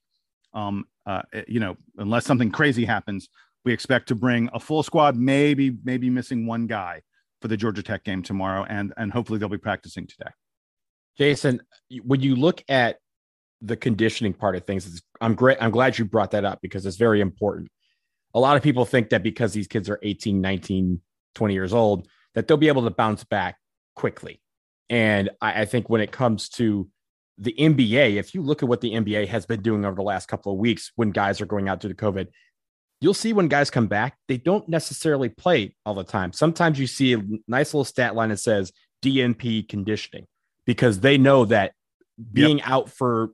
um, 0.54 0.86
uh, 1.06 1.22
you 1.48 1.60
know, 1.60 1.78
unless 1.98 2.26
something 2.26 2.52
crazy 2.52 2.84
happens, 2.84 3.30
we 3.64 3.72
expect 3.72 4.08
to 4.08 4.16
bring 4.16 4.50
a 4.54 4.60
full 4.60 4.84
squad, 4.84 5.16
maybe 5.16 5.78
maybe 5.84 6.10
missing 6.10 6.46
one 6.46 6.68
guy 6.68 7.02
for 7.42 7.48
the 7.48 7.58
Georgia 7.58 7.84
Tech 7.84 8.04
game 8.04 8.24
tomorrow, 8.24 8.66
and 8.68 8.94
and 8.98 9.12
hopefully 9.12 9.40
they'll 9.40 9.50
be 9.50 9.58
practicing 9.58 10.08
today. 10.08 10.32
Jason, 11.18 11.62
when 12.04 12.22
you 12.22 12.36
look 12.36 12.64
at 12.70 12.98
the 13.62 13.76
conditioning 13.76 14.34
part 14.34 14.56
of 14.56 14.66
things, 14.66 14.86
is 14.86 15.02
I'm 15.22 15.36
great. 15.36 15.58
I'm 15.60 15.72
glad 15.72 15.98
you 15.98 16.06
brought 16.06 16.32
that 16.32 16.46
up 16.46 16.60
because 16.62 16.86
it's 16.86 16.98
very 16.98 17.22
important. 17.22 17.70
A 18.34 18.40
lot 18.40 18.58
of 18.58 18.64
people 18.64 18.86
think 18.86 19.10
that 19.10 19.24
because 19.24 19.54
these 19.54 19.68
kids 19.68 19.90
are 19.90 20.00
18, 20.04 20.42
19, 20.42 21.02
20 21.36 21.54
years 21.54 21.74
old, 21.74 22.08
that 22.36 22.48
they'll 22.48 22.58
be 22.58 22.68
able 22.68 22.84
to 22.84 22.92
bounce 22.92 23.24
back 23.24 23.58
quickly. 23.96 24.42
And 24.90 25.30
I, 25.42 25.62
I 25.62 25.66
think 25.66 25.90
when 25.90 26.02
it 26.02 26.12
comes 26.12 26.50
to 26.50 26.90
the 27.38 27.56
NBA, 27.58 28.16
if 28.16 28.34
you 28.34 28.42
look 28.42 28.64
at 28.64 28.70
what 28.70 28.82
the 28.82 28.92
NBA 28.92 29.28
has 29.28 29.46
been 29.46 29.62
doing 29.62 29.86
over 29.86 29.96
the 29.96 30.02
last 30.02 30.28
couple 30.28 30.52
of 30.52 30.60
weeks 30.60 30.92
when 30.96 31.12
guys 31.12 31.42
are 31.42 31.46
going 31.46 31.70
out 31.70 31.80
due 31.80 31.90
to 31.90 31.96
COVID, 31.96 32.28
you'll 33.00 33.14
see 33.14 33.34
when 33.34 33.48
guys 33.48 33.70
come 33.70 33.88
back, 33.88 34.18
they 34.28 34.38
don't 34.38 34.68
necessarily 34.68 35.30
play 35.30 35.76
all 35.86 35.94
the 35.94 36.04
time. 36.04 36.34
Sometimes 36.34 36.80
you 36.80 36.88
see 36.88 37.14
a 37.14 37.24
nice 37.48 37.74
little 37.74 37.86
stat 37.86 38.16
line 38.16 38.30
that 38.30 38.40
says 38.40 38.72
DNP 39.04 39.70
conditioning 39.70 40.26
because 40.66 41.00
they 41.00 41.18
know 41.18 41.46
that 41.46 41.74
being 42.34 42.58
yep. 42.58 42.70
out 42.70 42.90
for 42.90 43.32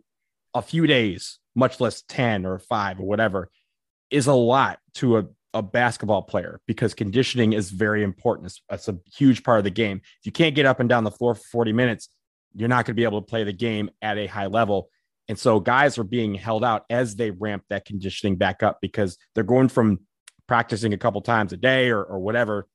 a 0.53 0.61
few 0.61 0.87
days, 0.87 1.39
much 1.55 1.79
less 1.79 2.03
10 2.03 2.45
or 2.45 2.59
five 2.59 2.99
or 2.99 3.03
whatever, 3.03 3.49
is 4.09 4.27
a 4.27 4.33
lot 4.33 4.79
to 4.95 5.17
a, 5.17 5.25
a 5.53 5.61
basketball 5.61 6.21
player 6.21 6.61
because 6.67 6.93
conditioning 6.93 7.53
is 7.53 7.69
very 7.71 8.03
important. 8.03 8.47
It's, 8.47 8.61
it's 8.69 8.87
a 8.87 8.99
huge 9.15 9.43
part 9.43 9.59
of 9.59 9.63
the 9.63 9.71
game. 9.71 10.01
If 10.19 10.25
you 10.25 10.31
can't 10.31 10.55
get 10.55 10.65
up 10.65 10.79
and 10.79 10.89
down 10.89 11.03
the 11.03 11.11
floor 11.11 11.35
for 11.35 11.43
40 11.51 11.73
minutes, 11.73 12.09
you're 12.55 12.69
not 12.69 12.85
going 12.85 12.95
to 12.95 12.99
be 12.99 13.03
able 13.03 13.21
to 13.21 13.27
play 13.27 13.43
the 13.43 13.53
game 13.53 13.89
at 14.01 14.17
a 14.17 14.27
high 14.27 14.45
level. 14.47 14.89
And 15.27 15.39
so 15.39 15.59
guys 15.59 15.97
are 15.97 16.03
being 16.03 16.35
held 16.35 16.63
out 16.63 16.85
as 16.89 17.15
they 17.15 17.31
ramp 17.31 17.63
that 17.69 17.85
conditioning 17.85 18.35
back 18.35 18.61
up 18.61 18.79
because 18.81 19.17
they're 19.33 19.43
going 19.43 19.69
from 19.69 20.01
practicing 20.47 20.93
a 20.93 20.97
couple 20.97 21.21
times 21.21 21.53
a 21.53 21.57
day 21.57 21.89
or, 21.89 22.03
or 22.03 22.19
whatever 22.19 22.67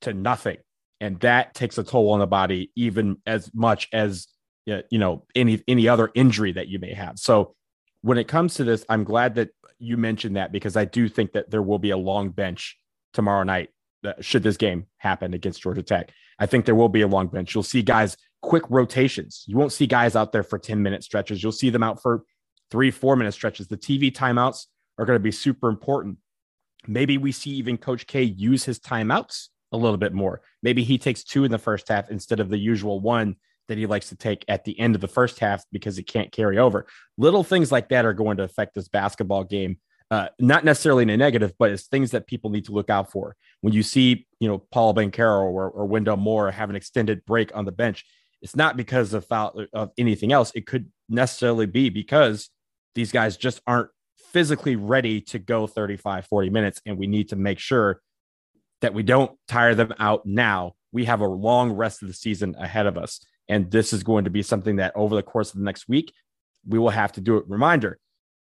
to 0.00 0.12
nothing. 0.12 0.56
And 1.00 1.20
that 1.20 1.54
takes 1.54 1.78
a 1.78 1.84
toll 1.84 2.10
on 2.12 2.20
the 2.20 2.26
body, 2.26 2.70
even 2.76 3.16
as 3.26 3.50
much 3.54 3.88
as 3.92 4.28
you 4.64 4.98
know 4.98 5.24
any 5.34 5.62
any 5.66 5.88
other 5.88 6.10
injury 6.14 6.52
that 6.52 6.68
you 6.68 6.78
may 6.78 6.94
have. 6.94 7.18
So 7.18 7.54
when 8.02 8.18
it 8.18 8.28
comes 8.28 8.54
to 8.54 8.64
this, 8.64 8.84
I'm 8.88 9.04
glad 9.04 9.36
that 9.36 9.50
you 9.78 9.96
mentioned 9.96 10.36
that 10.36 10.52
because 10.52 10.76
I 10.76 10.84
do 10.84 11.08
think 11.08 11.32
that 11.32 11.50
there 11.50 11.62
will 11.62 11.78
be 11.78 11.90
a 11.90 11.96
long 11.96 12.30
bench 12.30 12.76
tomorrow 13.12 13.42
night 13.42 13.70
should 14.20 14.42
this 14.42 14.56
game 14.56 14.86
happen 14.98 15.34
against 15.34 15.62
Georgia 15.62 15.82
Tech. 15.82 16.10
I 16.38 16.46
think 16.46 16.64
there 16.64 16.74
will 16.74 16.88
be 16.88 17.02
a 17.02 17.06
long 17.06 17.28
bench. 17.28 17.54
You'll 17.54 17.62
see 17.62 17.82
guys 17.82 18.16
quick 18.40 18.64
rotations. 18.68 19.44
You 19.46 19.56
won't 19.56 19.72
see 19.72 19.86
guys 19.86 20.16
out 20.16 20.32
there 20.32 20.42
for 20.42 20.58
10 20.58 20.82
minute 20.82 21.04
stretches. 21.04 21.42
You'll 21.42 21.52
see 21.52 21.70
them 21.70 21.82
out 21.82 22.02
for 22.02 22.24
three, 22.70 22.90
four 22.90 23.16
minute 23.16 23.32
stretches. 23.32 23.68
The 23.68 23.76
TV 23.76 24.12
timeouts 24.12 24.66
are 24.98 25.04
going 25.04 25.16
to 25.16 25.22
be 25.22 25.30
super 25.30 25.68
important. 25.68 26.18
Maybe 26.86 27.16
we 27.16 27.30
see 27.30 27.50
even 27.50 27.78
Coach 27.78 28.06
K 28.06 28.22
use 28.22 28.64
his 28.64 28.80
timeouts 28.80 29.48
a 29.70 29.76
little 29.76 29.96
bit 29.96 30.12
more. 30.12 30.42
Maybe 30.62 30.82
he 30.82 30.98
takes 30.98 31.22
two 31.22 31.44
in 31.44 31.52
the 31.52 31.58
first 31.58 31.88
half 31.88 32.10
instead 32.10 32.40
of 32.40 32.48
the 32.48 32.58
usual 32.58 33.00
one 33.00 33.36
that 33.68 33.78
he 33.78 33.86
likes 33.86 34.08
to 34.08 34.16
take 34.16 34.44
at 34.48 34.64
the 34.64 34.78
end 34.78 34.94
of 34.94 35.00
the 35.00 35.08
first 35.08 35.38
half 35.38 35.64
because 35.72 35.98
it 35.98 36.04
can't 36.04 36.32
carry 36.32 36.58
over. 36.58 36.86
Little 37.16 37.44
things 37.44 37.72
like 37.72 37.88
that 37.90 38.04
are 38.04 38.12
going 38.12 38.36
to 38.38 38.42
affect 38.42 38.74
this 38.74 38.88
basketball 38.88 39.44
game. 39.44 39.78
Uh, 40.10 40.28
not 40.38 40.64
necessarily 40.64 41.04
in 41.04 41.10
a 41.10 41.16
negative, 41.16 41.54
but 41.58 41.70
it's 41.70 41.86
things 41.86 42.10
that 42.10 42.26
people 42.26 42.50
need 42.50 42.66
to 42.66 42.72
look 42.72 42.90
out 42.90 43.10
for. 43.10 43.34
When 43.62 43.72
you 43.72 43.82
see, 43.82 44.26
you 44.40 44.48
know, 44.48 44.58
Paul 44.58 44.94
Banchero 44.94 45.44
or, 45.44 45.70
or 45.70 45.86
Wendell 45.86 46.18
Moore 46.18 46.50
have 46.50 46.68
an 46.68 46.76
extended 46.76 47.24
break 47.24 47.54
on 47.56 47.64
the 47.64 47.72
bench, 47.72 48.04
it's 48.42 48.56
not 48.56 48.76
because 48.76 49.14
of 49.14 49.24
foul 49.24 49.64
of 49.72 49.90
anything 49.96 50.32
else. 50.32 50.52
It 50.54 50.66
could 50.66 50.90
necessarily 51.08 51.66
be 51.66 51.88
because 51.88 52.50
these 52.94 53.12
guys 53.12 53.36
just 53.36 53.62
aren't 53.66 53.88
physically 54.32 54.76
ready 54.76 55.20
to 55.20 55.38
go 55.38 55.66
35, 55.66 56.26
40 56.26 56.50
minutes. 56.50 56.80
And 56.84 56.98
we 56.98 57.06
need 57.06 57.30
to 57.30 57.36
make 57.36 57.58
sure 57.58 58.02
that 58.80 58.94
we 58.94 59.02
don't 59.02 59.38
tire 59.48 59.74
them 59.74 59.94
out 59.98 60.26
now. 60.26 60.72
We 60.92 61.06
have 61.06 61.20
a 61.20 61.26
long 61.26 61.72
rest 61.72 62.02
of 62.02 62.08
the 62.08 62.14
season 62.14 62.54
ahead 62.58 62.86
of 62.86 62.98
us. 62.98 63.24
And 63.52 63.70
this 63.70 63.92
is 63.92 64.02
going 64.02 64.24
to 64.24 64.30
be 64.30 64.42
something 64.42 64.76
that 64.76 64.92
over 64.96 65.14
the 65.14 65.22
course 65.22 65.52
of 65.52 65.58
the 65.58 65.64
next 65.64 65.86
week, 65.86 66.14
we 66.66 66.78
will 66.78 66.88
have 66.88 67.12
to 67.12 67.20
do 67.20 67.36
it. 67.36 67.44
Reminder 67.46 67.98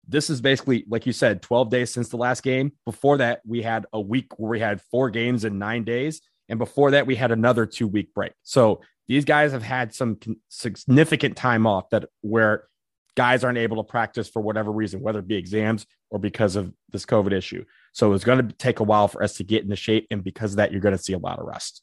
this 0.07 0.29
is 0.29 0.39
basically, 0.39 0.85
like 0.87 1.07
you 1.07 1.13
said, 1.13 1.41
12 1.41 1.69
days 1.69 1.91
since 1.91 2.09
the 2.09 2.17
last 2.17 2.43
game. 2.43 2.73
Before 2.85 3.17
that, 3.17 3.41
we 3.43 3.61
had 3.61 3.85
a 3.91 3.99
week 3.99 4.37
where 4.37 4.51
we 4.51 4.59
had 4.59 4.81
four 4.91 5.09
games 5.09 5.45
in 5.45 5.57
nine 5.57 5.83
days. 5.83 6.21
And 6.47 6.59
before 6.59 6.91
that, 6.91 7.07
we 7.07 7.15
had 7.15 7.31
another 7.31 7.65
two 7.65 7.87
week 7.87 8.13
break. 8.13 8.33
So 8.43 8.81
these 9.07 9.25
guys 9.25 9.51
have 9.51 9.63
had 9.63 9.95
some 9.95 10.19
significant 10.49 11.37
time 11.37 11.65
off 11.65 11.89
that 11.89 12.09
where 12.21 12.67
guys 13.15 13.43
aren't 13.43 13.57
able 13.57 13.77
to 13.77 13.83
practice 13.83 14.27
for 14.27 14.41
whatever 14.41 14.71
reason, 14.71 15.01
whether 15.01 15.19
it 15.19 15.27
be 15.27 15.37
exams 15.37 15.87
or 16.11 16.19
because 16.19 16.55
of 16.55 16.71
this 16.91 17.05
COVID 17.05 17.31
issue. 17.31 17.63
So 17.93 18.13
it's 18.13 18.25
going 18.25 18.47
to 18.47 18.53
take 18.55 18.79
a 18.79 18.83
while 18.83 19.07
for 19.07 19.23
us 19.23 19.37
to 19.37 19.43
get 19.43 19.63
into 19.63 19.75
shape. 19.75 20.05
And 20.11 20.23
because 20.23 20.51
of 20.51 20.57
that, 20.57 20.71
you're 20.71 20.81
going 20.81 20.97
to 20.97 21.03
see 21.03 21.13
a 21.13 21.17
lot 21.17 21.39
of 21.39 21.45
rest. 21.45 21.81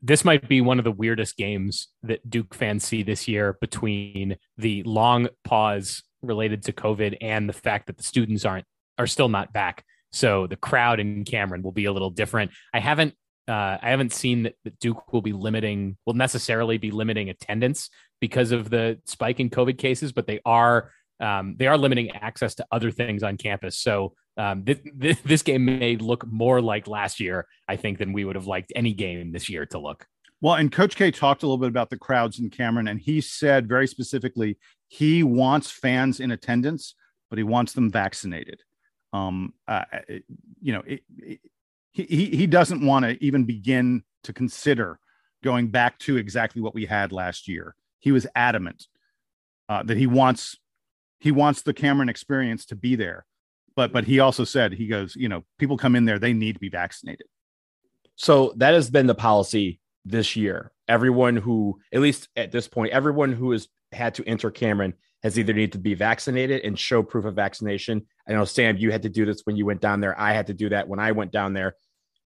This 0.00 0.24
might 0.24 0.48
be 0.48 0.60
one 0.60 0.78
of 0.78 0.84
the 0.84 0.92
weirdest 0.92 1.36
games 1.36 1.88
that 2.02 2.28
Duke 2.28 2.54
fans 2.54 2.84
see 2.84 3.02
this 3.02 3.28
year 3.28 3.56
between 3.60 4.36
the 4.56 4.82
long 4.84 5.28
pause 5.44 6.02
related 6.22 6.62
to 6.64 6.72
COVID 6.72 7.18
and 7.20 7.48
the 7.48 7.52
fact 7.52 7.86
that 7.86 7.96
the 7.96 8.02
students 8.02 8.44
aren't 8.44 8.64
are 8.98 9.06
still 9.06 9.28
not 9.28 9.52
back. 9.52 9.84
So 10.10 10.46
the 10.46 10.56
crowd 10.56 11.00
in 11.00 11.24
Cameron 11.24 11.62
will 11.62 11.72
be 11.72 11.84
a 11.84 11.92
little 11.92 12.10
different. 12.10 12.50
I 12.72 12.80
haven't 12.80 13.14
uh, 13.46 13.78
I 13.80 13.90
haven't 13.90 14.12
seen 14.12 14.42
that, 14.42 14.54
Duke 14.78 15.12
will 15.12 15.22
be 15.22 15.32
limiting, 15.32 15.96
will 16.04 16.14
necessarily 16.14 16.76
be 16.76 16.90
limiting 16.90 17.30
attendance 17.30 17.88
because 18.20 18.52
of 18.52 18.68
the 18.68 19.00
spike 19.06 19.40
in 19.40 19.48
COVID 19.48 19.78
cases, 19.78 20.12
but 20.12 20.26
they 20.26 20.40
are 20.44 20.90
um, 21.20 21.56
they 21.58 21.66
are 21.66 21.76
limiting 21.76 22.10
access 22.10 22.54
to 22.56 22.66
other 22.70 22.90
things 22.90 23.22
on 23.22 23.36
campus. 23.36 23.78
So 23.78 24.14
um, 24.38 24.64
th- 24.64 24.82
th- 25.00 25.22
this 25.24 25.42
game 25.42 25.64
may 25.64 25.96
look 25.96 26.26
more 26.26 26.60
like 26.62 26.86
last 26.86 27.20
year, 27.20 27.46
I 27.68 27.76
think, 27.76 27.98
than 27.98 28.12
we 28.12 28.24
would 28.24 28.36
have 28.36 28.46
liked 28.46 28.72
any 28.74 28.94
game 28.94 29.32
this 29.32 29.48
year 29.48 29.66
to 29.66 29.78
look. 29.78 30.06
Well, 30.40 30.54
and 30.54 30.70
Coach 30.70 30.94
K 30.94 31.10
talked 31.10 31.42
a 31.42 31.46
little 31.46 31.58
bit 31.58 31.68
about 31.68 31.90
the 31.90 31.98
crowds 31.98 32.38
in 32.38 32.48
Cameron, 32.48 32.88
and 32.88 33.00
he 33.00 33.20
said 33.20 33.68
very 33.68 33.88
specifically 33.88 34.56
he 34.86 35.22
wants 35.24 35.70
fans 35.70 36.20
in 36.20 36.30
attendance, 36.30 36.94
but 37.28 37.38
he 37.38 37.42
wants 37.42 37.72
them 37.72 37.90
vaccinated. 37.90 38.62
Um, 39.12 39.54
uh, 39.66 39.84
you 40.60 40.72
know, 40.72 40.82
it, 40.86 41.02
it, 41.18 41.40
he 41.90 42.26
he 42.26 42.46
doesn't 42.46 42.86
want 42.86 43.04
to 43.04 43.22
even 43.24 43.44
begin 43.44 44.04
to 44.22 44.32
consider 44.32 45.00
going 45.42 45.68
back 45.68 45.98
to 46.00 46.16
exactly 46.16 46.62
what 46.62 46.74
we 46.74 46.86
had 46.86 47.10
last 47.10 47.48
year. 47.48 47.74
He 47.98 48.12
was 48.12 48.26
adamant 48.36 48.86
uh, 49.68 49.82
that 49.82 49.96
he 49.96 50.06
wants 50.06 50.56
he 51.18 51.32
wants 51.32 51.62
the 51.62 51.74
Cameron 51.74 52.08
experience 52.08 52.64
to 52.66 52.76
be 52.76 52.94
there, 52.94 53.26
but 53.78 53.92
but 53.92 54.04
he 54.04 54.18
also 54.18 54.42
said 54.42 54.72
he 54.72 54.88
goes, 54.88 55.14
you 55.14 55.28
know, 55.28 55.44
people 55.56 55.76
come 55.76 55.94
in 55.94 56.04
there, 56.04 56.18
they 56.18 56.32
need 56.32 56.54
to 56.54 56.58
be 56.58 56.68
vaccinated. 56.68 57.28
So 58.16 58.52
that 58.56 58.74
has 58.74 58.90
been 58.90 59.06
the 59.06 59.14
policy 59.14 59.78
this 60.04 60.34
year. 60.34 60.72
Everyone 60.88 61.36
who, 61.36 61.78
at 61.94 62.00
least 62.00 62.28
at 62.34 62.50
this 62.50 62.66
point, 62.66 62.92
everyone 62.92 63.32
who 63.32 63.52
has 63.52 63.68
had 63.92 64.16
to 64.16 64.24
enter 64.26 64.50
Cameron 64.50 64.94
has 65.22 65.38
either 65.38 65.52
need 65.52 65.70
to 65.72 65.78
be 65.78 65.94
vaccinated 65.94 66.64
and 66.64 66.76
show 66.76 67.04
proof 67.04 67.24
of 67.24 67.36
vaccination. 67.36 68.04
I 68.28 68.32
know 68.32 68.44
Sam, 68.44 68.78
you 68.78 68.90
had 68.90 69.02
to 69.02 69.08
do 69.08 69.24
this 69.24 69.42
when 69.44 69.54
you 69.54 69.64
went 69.64 69.80
down 69.80 70.00
there. 70.00 70.20
I 70.20 70.32
had 70.32 70.48
to 70.48 70.54
do 70.54 70.70
that 70.70 70.88
when 70.88 70.98
I 70.98 71.12
went 71.12 71.30
down 71.30 71.52
there. 71.52 71.76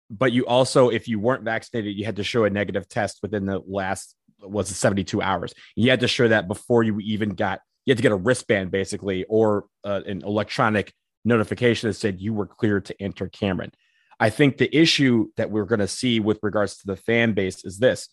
But 0.10 0.32
you 0.32 0.46
also, 0.46 0.88
if 0.88 1.10
you 1.10 1.20
weren't 1.20 1.44
vaccinated, 1.44 1.98
you 1.98 2.06
had 2.06 2.16
to 2.16 2.24
show 2.24 2.46
a 2.46 2.50
negative 2.50 2.88
test 2.88 3.20
within 3.22 3.46
the 3.46 3.62
last 3.68 4.16
was 4.40 4.72
it 4.72 4.76
72 4.76 5.22
hours. 5.22 5.54
You 5.76 5.90
had 5.90 6.00
to 6.00 6.08
show 6.08 6.30
that 6.30 6.48
before 6.48 6.84
you 6.84 6.98
even 7.02 7.32
got 7.32 7.60
you 7.86 7.92
had 7.92 7.98
to 7.98 8.04
get 8.04 8.14
a 8.14 8.16
wristband 8.16 8.72
basically 8.72 9.26
or 9.28 9.66
uh, 9.84 10.02
an 10.06 10.22
electronic 10.24 10.94
notification 11.24 11.90
that 11.90 11.94
said 11.94 12.22
you 12.22 12.34
were 12.34 12.48
cleared 12.48 12.86
to 12.86 13.02
enter 13.02 13.28
Cameron. 13.28 13.72
I 14.20 14.30
think 14.30 14.58
the 14.58 14.76
issue 14.76 15.30
that 15.38 15.50
we're 15.50 15.66
going 15.66 15.80
to 15.80 15.88
see 15.88 16.20
with 16.20 16.40
regards 16.44 16.78
to 16.78 16.88
the 16.88 16.96
fan 16.96 17.34
base 17.34 17.66
is 17.66 17.80
this 17.80 18.10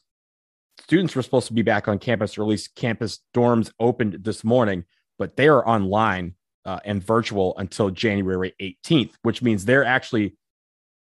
students 0.80 1.14
were 1.14 1.22
supposed 1.22 1.48
to 1.48 1.52
be 1.52 1.62
back 1.62 1.88
on 1.88 1.98
campus, 1.98 2.38
or 2.38 2.42
at 2.42 2.48
least 2.48 2.74
campus 2.74 3.20
dorms 3.34 3.70
opened 3.78 4.18
this 4.22 4.44
morning, 4.44 4.84
but 5.18 5.36
they 5.36 5.48
are 5.48 5.66
online 5.68 6.34
uh, 6.64 6.80
and 6.84 7.02
virtual 7.02 7.56
until 7.58 7.90
January 7.90 8.54
18th, 8.60 9.12
which 9.22 9.42
means 9.42 9.64
they're 9.64 9.84
actually 9.84 10.36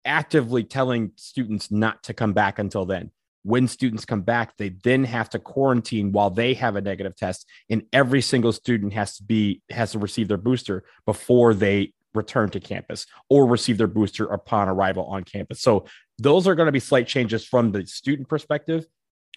actively 0.05 0.65
telling 0.65 1.13
students 1.17 1.71
not 1.71 2.03
to 2.03 2.15
come 2.15 2.33
back 2.33 2.59
until 2.59 2.87
then 2.87 3.11
when 3.43 3.69
students 3.69 4.05
come 4.05 4.23
back, 4.23 4.57
they 4.57 4.71
then 4.85 5.05
have 5.05 5.31
to 5.31 5.39
quarantine 5.39 6.13
while 6.13 6.31
they 6.31 6.55
have 6.55 6.77
a 6.77 6.81
negative 6.81 7.17
test, 7.17 7.47
and 7.69 7.83
every 7.93 8.21
single 8.21 8.53
student 8.53 8.93
has 8.93 9.17
to 9.17 9.23
be 9.23 9.63
has 9.71 9.93
to 9.93 9.99
receive 9.99 10.29
their 10.29 10.37
booster 10.37 10.85
before 11.07 11.55
they 11.55 11.93
return 12.13 12.51
to 12.51 12.61
campus 12.61 13.07
or 13.29 13.47
receive 13.47 13.79
their 13.79 13.87
booster 13.87 14.27
upon 14.27 14.69
arrival 14.69 15.05
on 15.07 15.23
campus. 15.25 15.61
So 15.61 15.87
those 16.19 16.49
are 16.49 16.55
going 16.55 16.67
to 16.67 16.73
be 16.73 16.81
slight 16.81 17.07
changes 17.07 17.45
from 17.45 17.73
the 17.73 17.87
student 17.87 18.29
perspective. 18.29 18.87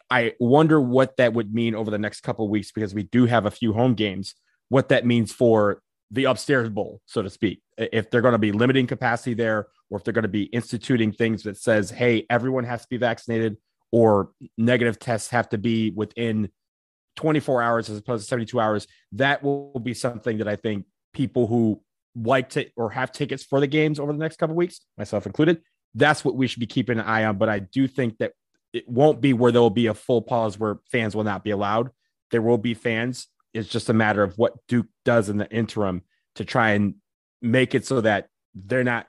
I 0.10 0.34
wonder 0.40 0.82
what 0.82 1.16
that 1.18 1.34
would 1.34 1.54
mean 1.54 1.76
over 1.76 1.92
the 1.92 1.98
next 1.98 2.22
couple 2.22 2.48
weeks 2.50 2.72
because 2.72 2.94
we 2.94 3.04
do 3.04 3.26
have 3.26 3.46
a 3.46 3.52
few 3.52 3.74
home 3.74 3.94
games. 3.94 4.36
What 4.70 4.90
that 4.90 5.06
means 5.06 5.32
for 5.32 5.82
the 6.12 6.26
upstairs 6.26 6.70
bowl, 6.70 7.02
so 7.06 7.22
to 7.22 7.30
speak. 7.30 7.62
If 7.78 8.10
they're 8.10 8.22
going 8.22 8.34
to 8.34 8.40
be 8.40 8.52
limiting 8.52 8.86
capacity 8.86 9.34
there, 9.34 9.68
or 9.90 9.98
if 9.98 10.04
they're 10.04 10.14
going 10.14 10.24
to 10.24 10.28
be 10.28 10.44
instituting 10.44 11.12
things 11.12 11.44
that 11.44 11.58
says, 11.58 11.90
"Hey, 11.90 12.26
everyone 12.30 12.64
has 12.66 12.82
to 12.82 12.88
be 12.90 12.98
vaccinated," 12.98 13.58
or 13.94 14.32
negative 14.58 14.98
tests 14.98 15.30
have 15.30 15.48
to 15.48 15.58
be 15.60 15.92
within 15.92 16.50
24 17.16 17.62
hours 17.62 17.92
as 17.92 17.98
opposed 18.00 18.24
to 18.24 18.28
72 18.28 18.60
hours, 18.60 18.88
that 19.12 19.44
will 19.44 19.80
be 19.80 19.94
something 19.94 20.40
that 20.40 20.48
I 20.48 20.56
think 20.56 20.86
people 21.14 21.46
who 21.46 21.80
like 22.16 22.50
to 22.50 22.66
or 22.76 22.90
have 22.90 23.12
tickets 23.12 23.44
for 23.44 23.60
the 23.60 23.68
games 23.68 24.00
over 24.00 24.12
the 24.12 24.18
next 24.18 24.38
couple 24.38 24.56
weeks, 24.56 24.82
myself 24.98 25.28
included, 25.28 25.62
that's 25.94 26.26
what 26.26 26.36
we 26.36 26.48
should 26.48 26.60
be 26.60 26.66
keeping 26.66 26.98
an 26.98 27.06
eye 27.06 27.24
on. 27.26 27.38
But 27.38 27.50
I 27.50 27.60
do 27.60 27.88
think 27.88 28.18
that 28.18 28.32
it 28.74 28.90
won't 28.90 29.22
be 29.22 29.32
where 29.32 29.52
there 29.52 29.62
will 29.62 29.70
be 29.70 29.86
a 29.86 29.94
full 29.94 30.24
pause 30.24 30.58
where 30.58 30.80
fans 30.92 31.16
will 31.16 31.24
not 31.24 31.44
be 31.44 31.52
allowed. 31.52 31.92
There 32.32 32.42
will 32.42 32.58
be 32.58 32.74
fans. 32.74 33.28
It's 33.54 33.70
just 33.70 33.90
a 33.90 33.94
matter 33.94 34.24
of 34.24 34.40
what 34.40 34.54
Duke 34.68 34.88
does 35.06 35.30
in 35.30 35.38
the 35.38 35.48
interim 35.52 36.02
to 36.34 36.46
try 36.46 36.72
and 36.72 36.96
make 37.44 37.76
it 37.76 37.86
so 37.86 38.02
that 38.02 38.30
they're 38.56 38.84
not 38.84 39.06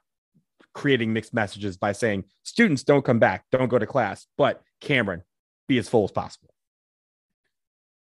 creating 0.74 1.14
mixed 1.14 1.32
messages 1.32 1.78
by 1.78 1.92
saying 1.92 2.24
students 2.42 2.82
don't 2.82 3.04
come 3.04 3.18
back, 3.18 3.44
don't 3.50 3.68
go 3.68 3.78
to 3.78 3.86
class, 3.86 4.26
but 4.36 4.60
Cameron 4.84 5.22
be 5.68 5.78
as 5.78 5.88
full 5.88 6.04
as 6.04 6.12
possible. 6.12 6.54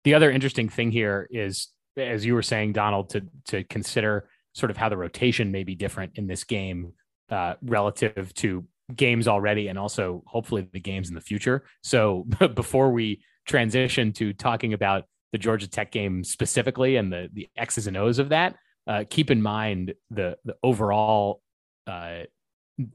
The 0.04 0.14
other 0.14 0.30
interesting 0.30 0.68
thing 0.68 0.90
here 0.90 1.28
is, 1.30 1.68
as 1.96 2.24
you 2.24 2.34
were 2.34 2.42
saying, 2.42 2.72
Donald, 2.72 3.10
to 3.10 3.22
to 3.48 3.64
consider 3.64 4.28
sort 4.54 4.70
of 4.70 4.76
how 4.76 4.88
the 4.88 4.96
rotation 4.96 5.52
may 5.52 5.62
be 5.62 5.74
different 5.74 6.12
in 6.16 6.26
this 6.26 6.44
game 6.44 6.92
uh, 7.30 7.54
relative 7.62 8.34
to 8.34 8.64
games 8.96 9.28
already, 9.28 9.68
and 9.68 9.78
also 9.78 10.22
hopefully 10.26 10.66
the 10.72 10.80
games 10.80 11.08
in 11.08 11.14
the 11.14 11.20
future. 11.20 11.64
So 11.82 12.26
before 12.54 12.90
we 12.90 13.22
transition 13.46 14.12
to 14.14 14.32
talking 14.32 14.72
about 14.72 15.04
the 15.32 15.38
Georgia 15.38 15.68
Tech 15.68 15.92
game 15.92 16.24
specifically 16.24 16.96
and 16.96 17.12
the 17.12 17.28
the 17.32 17.48
X's 17.56 17.86
and 17.86 17.96
O's 17.96 18.18
of 18.18 18.30
that, 18.30 18.56
uh, 18.86 19.04
keep 19.08 19.30
in 19.30 19.42
mind 19.42 19.94
the 20.10 20.38
the 20.44 20.56
overall 20.62 21.42
uh, 21.86 22.20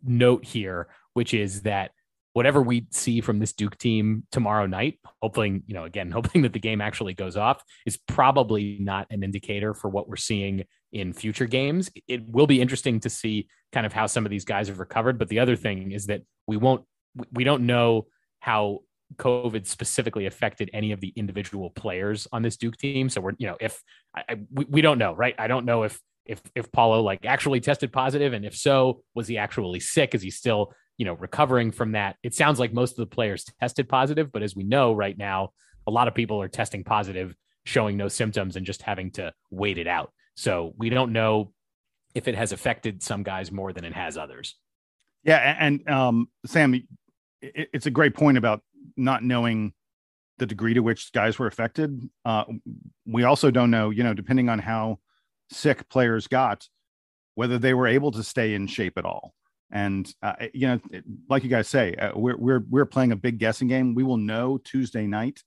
note 0.03 0.43
here, 0.43 0.87
which 1.13 1.33
is 1.33 1.61
that 1.61 1.91
whatever 2.35 2.61
we 2.61 2.85
see 2.91 3.21
from 3.21 3.39
this 3.39 3.53
Duke 3.53 3.77
team 3.77 4.23
tomorrow 4.29 4.65
night, 4.65 4.99
hoping, 5.21 5.63
you 5.67 5.73
know, 5.73 5.85
again, 5.85 6.11
hoping 6.19 6.41
that 6.41 6.51
the 6.51 6.59
game 6.59 6.81
actually 6.81 7.13
goes 7.13 7.37
off, 7.37 7.63
is 7.85 7.97
probably 8.09 8.77
not 8.81 9.07
an 9.09 9.23
indicator 9.23 9.73
for 9.73 9.89
what 9.89 10.09
we're 10.09 10.17
seeing 10.17 10.65
in 10.91 11.13
future 11.13 11.45
games. 11.45 11.89
It 12.09 12.27
will 12.27 12.45
be 12.45 12.61
interesting 12.61 12.99
to 12.99 13.09
see 13.09 13.47
kind 13.71 13.85
of 13.85 13.93
how 13.93 14.07
some 14.07 14.25
of 14.25 14.31
these 14.31 14.43
guys 14.43 14.67
have 14.67 14.79
recovered. 14.79 15.17
But 15.17 15.29
the 15.29 15.39
other 15.39 15.55
thing 15.55 15.93
is 15.93 16.07
that 16.07 16.23
we 16.45 16.57
won't, 16.57 16.83
we 17.31 17.45
don't 17.45 17.65
know 17.65 18.07
how 18.41 18.79
COVID 19.15 19.65
specifically 19.65 20.25
affected 20.25 20.69
any 20.73 20.91
of 20.91 20.99
the 20.99 21.13
individual 21.15 21.69
players 21.69 22.27
on 22.33 22.41
this 22.41 22.57
Duke 22.57 22.75
team. 22.75 23.07
So 23.07 23.21
we're, 23.21 23.31
you 23.37 23.47
know, 23.47 23.55
if 23.61 23.81
I, 24.13 24.23
I 24.27 24.35
we, 24.51 24.65
we 24.65 24.81
don't 24.81 24.97
know, 24.97 25.13
right? 25.13 25.35
I 25.39 25.47
don't 25.47 25.65
know 25.65 25.83
if 25.83 26.01
if 26.25 26.41
if 26.53 26.71
Paolo 26.71 27.01
like 27.01 27.25
actually 27.25 27.61
tested 27.61 27.93
positive, 27.93 28.33
and 28.33 28.43
if 28.43 28.57
so, 28.57 29.03
was 29.13 29.27
he 29.27 29.37
actually 29.37 29.79
sick? 29.79 30.15
Is 30.15 30.21
he 30.21 30.31
still 30.31 30.73
you 30.97 31.05
know 31.05 31.13
recovering 31.13 31.71
from 31.71 31.93
that? 31.93 32.15
It 32.23 32.33
sounds 32.33 32.59
like 32.59 32.73
most 32.73 32.91
of 32.91 32.97
the 32.97 33.15
players 33.15 33.45
tested 33.59 33.89
positive, 33.89 34.31
but 34.31 34.43
as 34.43 34.55
we 34.55 34.63
know 34.63 34.93
right 34.93 35.17
now, 35.17 35.51
a 35.87 35.91
lot 35.91 36.07
of 36.07 36.15
people 36.15 36.41
are 36.41 36.47
testing 36.47 36.83
positive, 36.83 37.35
showing 37.65 37.97
no 37.97 38.07
symptoms, 38.07 38.55
and 38.55 38.65
just 38.65 38.81
having 38.81 39.11
to 39.11 39.33
wait 39.51 39.77
it 39.77 39.87
out. 39.87 40.11
So 40.35 40.73
we 40.77 40.89
don't 40.89 41.13
know 41.13 41.51
if 42.13 42.27
it 42.27 42.35
has 42.35 42.51
affected 42.51 43.03
some 43.03 43.23
guys 43.23 43.51
more 43.51 43.73
than 43.73 43.85
it 43.85 43.93
has 43.93 44.17
others. 44.17 44.55
Yeah, 45.23 45.55
and 45.59 45.87
um, 45.89 46.29
Sam, 46.45 46.81
it's 47.41 47.87
a 47.87 47.91
great 47.91 48.13
point 48.13 48.37
about 48.37 48.61
not 48.95 49.23
knowing 49.23 49.73
the 50.37 50.45
degree 50.45 50.73
to 50.73 50.81
which 50.81 51.11
guys 51.13 51.39
were 51.39 51.47
affected. 51.47 52.09
Uh, 52.23 52.43
we 53.05 53.23
also 53.23 53.51
don't 53.51 53.71
know, 53.71 53.89
you 53.89 54.03
know, 54.03 54.13
depending 54.13 54.49
on 54.49 54.59
how 54.59 54.99
sick 55.49 55.87
players 55.89 56.27
got, 56.27 56.67
whether 57.35 57.57
they 57.57 57.73
were 57.73 57.87
able 57.87 58.11
to 58.11 58.23
stay 58.23 58.53
in 58.53 58.67
shape 58.67 58.97
at 58.97 59.05
all. 59.05 59.33
And 59.71 60.11
uh, 60.21 60.33
you 60.53 60.67
know, 60.67 60.79
like 61.29 61.43
you 61.43 61.49
guys 61.49 61.67
say, 61.67 61.95
uh, 61.95 62.11
we're 62.15 62.37
we're 62.37 62.63
we're 62.69 62.85
playing 62.85 63.11
a 63.11 63.15
big 63.15 63.39
guessing 63.39 63.67
game. 63.67 63.95
We 63.95 64.03
will 64.03 64.17
know 64.17 64.57
Tuesday 64.57 65.07
night, 65.07 65.41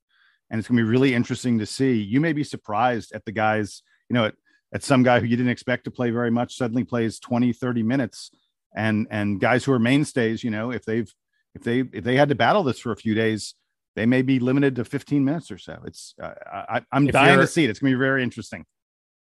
and 0.51 0.59
it's 0.59 0.69
going 0.69 0.79
to 0.79 0.85
be 0.85 0.89
really 0.89 1.15
interesting 1.15 1.59
to 1.61 1.67
see. 1.67 1.95
You 1.95 2.21
may 2.21 2.33
be 2.33 2.45
surprised 2.45 3.13
at 3.15 3.25
the 3.25 3.33
guys, 3.33 3.83
you 4.09 4.15
know, 4.15 4.27
at, 4.27 4.35
at 4.75 4.83
some 4.83 5.03
guy 5.03 5.21
who 5.21 5.27
you 5.27 5.37
didn't 5.37 5.53
expect 5.53 5.85
to 5.85 5.91
play 5.91 6.11
very 6.11 6.31
much 6.31 6.57
suddenly 6.57 6.85
plays 6.85 7.21
20, 7.21 7.53
30 7.53 7.83
minutes, 7.83 8.31
and 8.75 9.07
and 9.11 9.41
guys 9.41 9.65
who 9.65 9.73
are 9.73 9.79
mainstays, 9.79 10.43
you 10.43 10.51
know, 10.51 10.73
if 10.73 10.85
they've 10.85 11.13
if 11.55 11.63
they 11.63 11.81
if 11.81 12.05
they 12.05 12.17
had 12.17 12.29
to 12.29 12.35
battle 12.35 12.65
this 12.65 12.81
for 12.81 12.91
a 12.91 12.97
few 12.97 13.15
days, 13.15 13.55
they 13.95 14.05
may 14.05 14.23
be 14.23 14.41
limited 14.41 14.75
to 14.77 14.85
15 14.85 15.25
minutes 15.25 15.51
or 15.51 15.59
so. 15.59 15.79
It's 15.87 16.15
uh, 16.21 16.35
I, 16.69 16.83
am 16.93 17.07
dying 17.07 17.39
to 17.39 17.47
see 17.47 17.65
it. 17.65 17.71
It's 17.71 17.79
going 17.79 17.93
to 17.93 17.97
be 17.97 18.01
very 18.01 18.25
interesting 18.25 18.65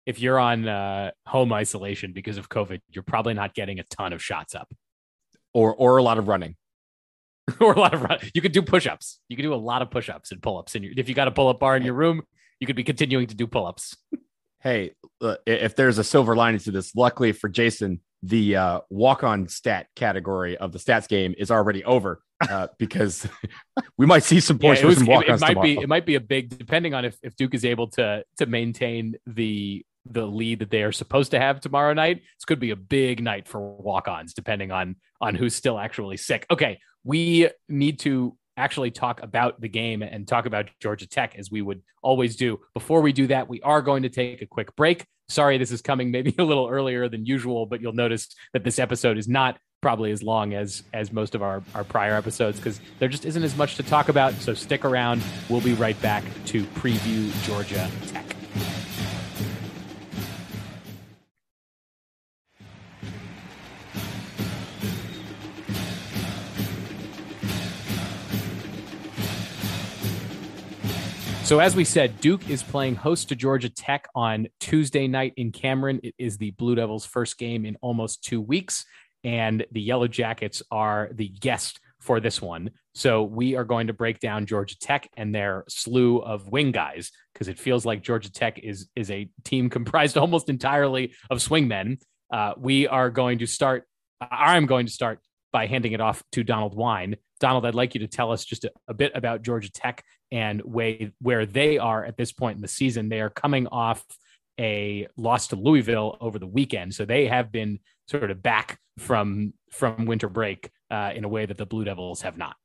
if 0.08 0.18
you're 0.20 0.38
on 0.38 0.66
uh, 0.66 1.10
home 1.26 1.52
isolation 1.52 2.14
because 2.14 2.38
of 2.38 2.48
COVID, 2.48 2.80
you're 2.88 3.02
probably 3.02 3.34
not 3.34 3.52
getting 3.52 3.78
a 3.78 3.84
ton 3.84 4.14
of 4.14 4.24
shots 4.24 4.54
up, 4.54 4.72
or 5.54 5.74
or 5.74 5.96
a 5.96 6.02
lot 6.02 6.18
of 6.18 6.28
running, 6.28 6.56
or 7.60 7.72
a 7.72 7.78
lot 7.78 7.94
of 7.94 8.02
run. 8.02 8.18
You 8.34 8.42
could 8.42 8.52
do 8.52 8.62
push-ups. 8.62 9.20
You 9.28 9.36
could 9.36 9.42
do 9.42 9.54
a 9.54 9.56
lot 9.56 9.82
of 9.82 9.90
push-ups 9.90 10.32
and 10.32 10.42
pull-ups. 10.42 10.74
And 10.74 10.84
if 10.84 11.08
you 11.08 11.14
got 11.14 11.28
a 11.28 11.32
pull-up 11.32 11.60
bar 11.60 11.76
in 11.76 11.82
your 11.82 11.94
room, 11.94 12.22
you 12.60 12.66
could 12.66 12.76
be 12.76 12.84
continuing 12.84 13.26
to 13.26 13.34
do 13.34 13.46
pull-ups. 13.46 13.96
hey, 14.60 14.92
uh, 15.20 15.36
if 15.46 15.76
there's 15.76 15.98
a 15.98 16.04
silver 16.04 16.34
lining 16.36 16.60
to 16.60 16.70
this, 16.70 16.94
luckily 16.94 17.32
for 17.32 17.48
Jason, 17.48 18.00
the 18.22 18.56
uh, 18.56 18.80
walk-on 18.90 19.48
stat 19.48 19.86
category 19.94 20.56
of 20.56 20.72
the 20.72 20.78
stats 20.78 21.08
game 21.08 21.34
is 21.38 21.50
already 21.50 21.84
over 21.84 22.20
uh, 22.40 22.66
because 22.78 23.26
we 23.96 24.06
might 24.06 24.24
see 24.24 24.40
some 24.40 24.58
points 24.58 24.80
yeah, 24.80 24.86
it, 24.86 24.88
was, 24.88 25.02
it, 25.02 25.08
it 25.08 25.40
might 25.40 25.48
tomorrow. 25.48 25.62
be 25.62 25.78
it 25.78 25.88
might 25.88 26.06
be 26.06 26.16
a 26.16 26.20
big 26.20 26.56
depending 26.58 26.94
on 26.94 27.04
if, 27.04 27.16
if 27.22 27.36
Duke 27.36 27.54
is 27.54 27.64
able 27.64 27.88
to 27.90 28.24
to 28.38 28.46
maintain 28.46 29.14
the 29.26 29.84
the 30.10 30.26
lead 30.26 30.60
that 30.60 30.70
they 30.70 30.82
are 30.82 30.92
supposed 30.92 31.30
to 31.32 31.40
have 31.40 31.60
tomorrow 31.60 31.92
night. 31.92 32.22
This 32.36 32.44
could 32.46 32.60
be 32.60 32.70
a 32.70 32.76
big 32.76 33.22
night 33.22 33.48
for 33.48 33.60
walk-ons, 33.60 34.34
depending 34.34 34.70
on 34.70 34.96
on 35.20 35.34
who's 35.34 35.54
still 35.54 35.78
actually 35.78 36.16
sick. 36.16 36.46
Okay, 36.50 36.80
we 37.04 37.48
need 37.68 37.98
to 38.00 38.36
actually 38.56 38.90
talk 38.90 39.22
about 39.22 39.60
the 39.60 39.68
game 39.68 40.02
and 40.02 40.26
talk 40.26 40.44
about 40.46 40.68
Georgia 40.80 41.06
Tech 41.06 41.36
as 41.36 41.50
we 41.50 41.62
would 41.62 41.82
always 42.02 42.36
do. 42.36 42.60
Before 42.74 43.00
we 43.00 43.12
do 43.12 43.28
that, 43.28 43.48
we 43.48 43.60
are 43.62 43.80
going 43.80 44.02
to 44.02 44.08
take 44.08 44.42
a 44.42 44.46
quick 44.46 44.74
break. 44.76 45.06
Sorry, 45.28 45.58
this 45.58 45.70
is 45.70 45.80
coming 45.80 46.10
maybe 46.10 46.34
a 46.38 46.44
little 46.44 46.68
earlier 46.68 47.08
than 47.08 47.24
usual, 47.24 47.66
but 47.66 47.80
you'll 47.80 47.92
notice 47.92 48.28
that 48.52 48.64
this 48.64 48.78
episode 48.78 49.16
is 49.16 49.28
not 49.28 49.58
probably 49.80 50.10
as 50.10 50.24
long 50.24 50.54
as 50.54 50.82
as 50.92 51.12
most 51.12 51.36
of 51.36 51.42
our, 51.42 51.62
our 51.74 51.84
prior 51.84 52.14
episodes 52.14 52.58
because 52.58 52.80
there 52.98 53.08
just 53.08 53.24
isn't 53.24 53.44
as 53.44 53.56
much 53.56 53.76
to 53.76 53.82
talk 53.82 54.08
about. 54.08 54.34
So 54.34 54.54
stick 54.54 54.84
around. 54.84 55.22
We'll 55.48 55.60
be 55.60 55.74
right 55.74 56.00
back 56.02 56.24
to 56.46 56.64
preview 56.64 57.30
Georgia 57.44 57.88
Tech. 58.08 58.37
So, 71.48 71.60
as 71.60 71.74
we 71.74 71.84
said, 71.84 72.20
Duke 72.20 72.50
is 72.50 72.62
playing 72.62 72.96
host 72.96 73.30
to 73.30 73.34
Georgia 73.34 73.70
Tech 73.70 74.06
on 74.14 74.48
Tuesday 74.60 75.08
night 75.08 75.32
in 75.38 75.50
Cameron. 75.50 75.98
It 76.02 76.14
is 76.18 76.36
the 76.36 76.50
Blue 76.50 76.74
Devils' 76.74 77.06
first 77.06 77.38
game 77.38 77.64
in 77.64 77.74
almost 77.80 78.22
two 78.22 78.38
weeks, 78.38 78.84
and 79.24 79.64
the 79.72 79.80
Yellow 79.80 80.08
Jackets 80.08 80.62
are 80.70 81.08
the 81.10 81.30
guest 81.30 81.80
for 82.00 82.20
this 82.20 82.42
one. 82.42 82.72
So, 82.94 83.22
we 83.22 83.56
are 83.56 83.64
going 83.64 83.86
to 83.86 83.94
break 83.94 84.20
down 84.20 84.44
Georgia 84.44 84.78
Tech 84.78 85.08
and 85.16 85.34
their 85.34 85.64
slew 85.70 86.18
of 86.18 86.48
wing 86.48 86.70
guys 86.70 87.10
because 87.32 87.48
it 87.48 87.58
feels 87.58 87.86
like 87.86 88.02
Georgia 88.02 88.30
Tech 88.30 88.58
is 88.58 88.90
is 88.94 89.10
a 89.10 89.30
team 89.42 89.70
comprised 89.78 90.18
almost 90.18 90.50
entirely 90.50 91.14
of 91.30 91.38
swingmen. 91.38 91.98
Uh, 92.30 92.52
we 92.58 92.86
are 92.86 93.08
going 93.08 93.38
to 93.38 93.46
start. 93.46 93.84
I'm 94.20 94.66
going 94.66 94.84
to 94.84 94.92
start 94.92 95.20
by 95.50 95.66
handing 95.66 95.92
it 95.92 96.00
off 96.02 96.22
to 96.32 96.44
Donald 96.44 96.74
Wine. 96.74 97.16
Donald, 97.38 97.64
I'd 97.66 97.74
like 97.74 97.94
you 97.94 98.00
to 98.00 98.08
tell 98.08 98.32
us 98.32 98.44
just 98.44 98.64
a, 98.64 98.72
a 98.88 98.94
bit 98.94 99.12
about 99.14 99.42
Georgia 99.42 99.70
Tech 99.70 100.04
and 100.30 100.62
way, 100.62 101.12
where 101.20 101.46
they 101.46 101.78
are 101.78 102.04
at 102.04 102.16
this 102.16 102.32
point 102.32 102.56
in 102.56 102.62
the 102.62 102.68
season. 102.68 103.08
They 103.08 103.20
are 103.20 103.30
coming 103.30 103.66
off 103.68 104.04
a 104.60 105.06
loss 105.16 105.48
to 105.48 105.56
Louisville 105.56 106.16
over 106.20 106.38
the 106.38 106.46
weekend, 106.46 106.94
so 106.94 107.04
they 107.04 107.26
have 107.26 107.52
been 107.52 107.78
sort 108.08 108.30
of 108.30 108.42
back 108.42 108.78
from 108.98 109.54
from 109.70 110.06
winter 110.06 110.28
break 110.28 110.70
uh, 110.90 111.12
in 111.14 111.24
a 111.24 111.28
way 111.28 111.46
that 111.46 111.56
the 111.56 111.66
Blue 111.66 111.84
Devils 111.84 112.22
have 112.22 112.36
not. 112.36 112.56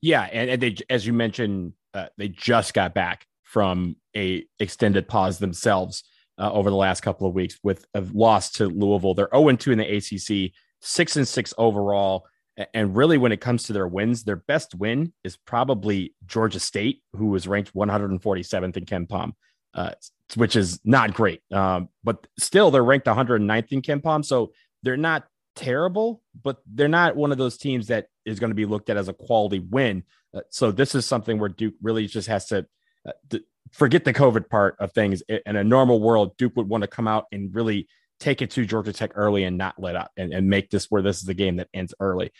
Yeah, 0.00 0.22
and, 0.32 0.50
and 0.50 0.62
they, 0.62 0.76
as 0.88 1.06
you 1.06 1.12
mentioned, 1.12 1.72
uh, 1.92 2.06
they 2.16 2.28
just 2.28 2.72
got 2.74 2.94
back 2.94 3.26
from 3.42 3.96
a 4.16 4.44
extended 4.60 5.08
pause 5.08 5.38
themselves 5.38 6.04
uh, 6.38 6.52
over 6.52 6.70
the 6.70 6.76
last 6.76 7.00
couple 7.00 7.26
of 7.26 7.34
weeks 7.34 7.58
with 7.62 7.84
a 7.94 8.00
loss 8.12 8.50
to 8.52 8.66
Louisville. 8.66 9.14
They're 9.14 9.28
0 9.34 9.56
2 9.56 9.72
in 9.72 9.78
the 9.78 9.96
ACC, 9.96 10.52
six 10.80 11.16
and 11.16 11.26
six 11.26 11.52
overall. 11.58 12.26
And 12.74 12.96
really, 12.96 13.18
when 13.18 13.32
it 13.32 13.40
comes 13.40 13.64
to 13.64 13.72
their 13.72 13.86
wins, 13.86 14.24
their 14.24 14.36
best 14.36 14.74
win 14.74 15.12
is 15.22 15.36
probably 15.36 16.14
Georgia 16.26 16.58
State, 16.58 17.02
who 17.14 17.26
was 17.26 17.46
ranked 17.46 17.72
147th 17.72 18.76
in 18.76 18.84
KenPom, 18.84 19.32
uh, 19.74 19.92
which 20.34 20.56
is 20.56 20.80
not 20.84 21.14
great. 21.14 21.40
Um, 21.52 21.88
but 22.02 22.26
still, 22.38 22.70
they're 22.70 22.84
ranked 22.84 23.06
109th 23.06 23.72
in 23.72 23.82
KenPom. 23.82 24.24
So 24.24 24.52
they're 24.82 24.96
not 24.96 25.26
terrible, 25.54 26.22
but 26.42 26.58
they're 26.66 26.88
not 26.88 27.16
one 27.16 27.32
of 27.32 27.38
those 27.38 27.58
teams 27.58 27.88
that 27.88 28.06
is 28.24 28.40
going 28.40 28.50
to 28.50 28.56
be 28.56 28.66
looked 28.66 28.90
at 28.90 28.96
as 28.96 29.08
a 29.08 29.12
quality 29.12 29.60
win. 29.60 30.02
Uh, 30.34 30.40
so 30.50 30.72
this 30.72 30.94
is 30.94 31.06
something 31.06 31.38
where 31.38 31.48
Duke 31.48 31.74
really 31.80 32.06
just 32.06 32.28
has 32.28 32.46
to 32.46 32.66
uh, 33.06 33.12
d- 33.28 33.44
forget 33.72 34.04
the 34.04 34.12
COVID 34.12 34.48
part 34.48 34.76
of 34.80 34.92
things. 34.92 35.22
In 35.46 35.56
a 35.56 35.64
normal 35.64 36.00
world, 36.00 36.36
Duke 36.36 36.56
would 36.56 36.68
want 36.68 36.82
to 36.82 36.88
come 36.88 37.08
out 37.08 37.26
and 37.30 37.54
really 37.54 37.88
take 38.20 38.42
it 38.42 38.50
to 38.52 38.66
Georgia 38.66 38.92
Tech 38.92 39.12
early 39.14 39.44
and 39.44 39.56
not 39.56 39.74
let 39.78 39.96
up 39.96 40.10
and, 40.16 40.32
and 40.32 40.48
make 40.48 40.70
this 40.70 40.86
where 40.90 41.02
this 41.02 41.18
is 41.18 41.24
the 41.24 41.34
game 41.34 41.56
that 41.56 41.68
ends 41.72 41.94
early. 42.00 42.32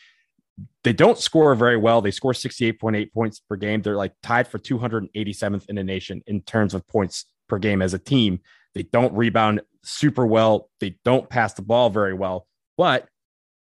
They 0.83 0.93
don't 0.93 1.19
score 1.19 1.55
very 1.55 1.77
well. 1.77 2.01
They 2.01 2.11
score 2.11 2.33
68.8 2.33 3.13
points 3.13 3.41
per 3.41 3.57
game. 3.57 3.83
They're 3.83 3.97
like 3.97 4.15
tied 4.23 4.49
for 4.49 4.59
287th 4.59 5.67
in 5.69 5.77
the 5.77 5.85
nation 5.85 6.23
in 6.27 6.43
terms 6.43 6.75
of 6.75 6.87
points 6.89 7.27
per 7.49 7.59
game 7.59 7.81
as 7.81 7.95
a 7.95 7.99
team. 7.99 8.41
They 8.75 8.83
don't 8.83 9.15
rebound 9.15 9.63
super 9.85 10.27
well. 10.27 10.69
They 10.81 10.97
don't 11.05 11.29
pass 11.29 11.55
the 11.55 11.63
ball 11.63 11.91
very 11.91 12.15
well, 12.15 12.47
but 12.77 13.09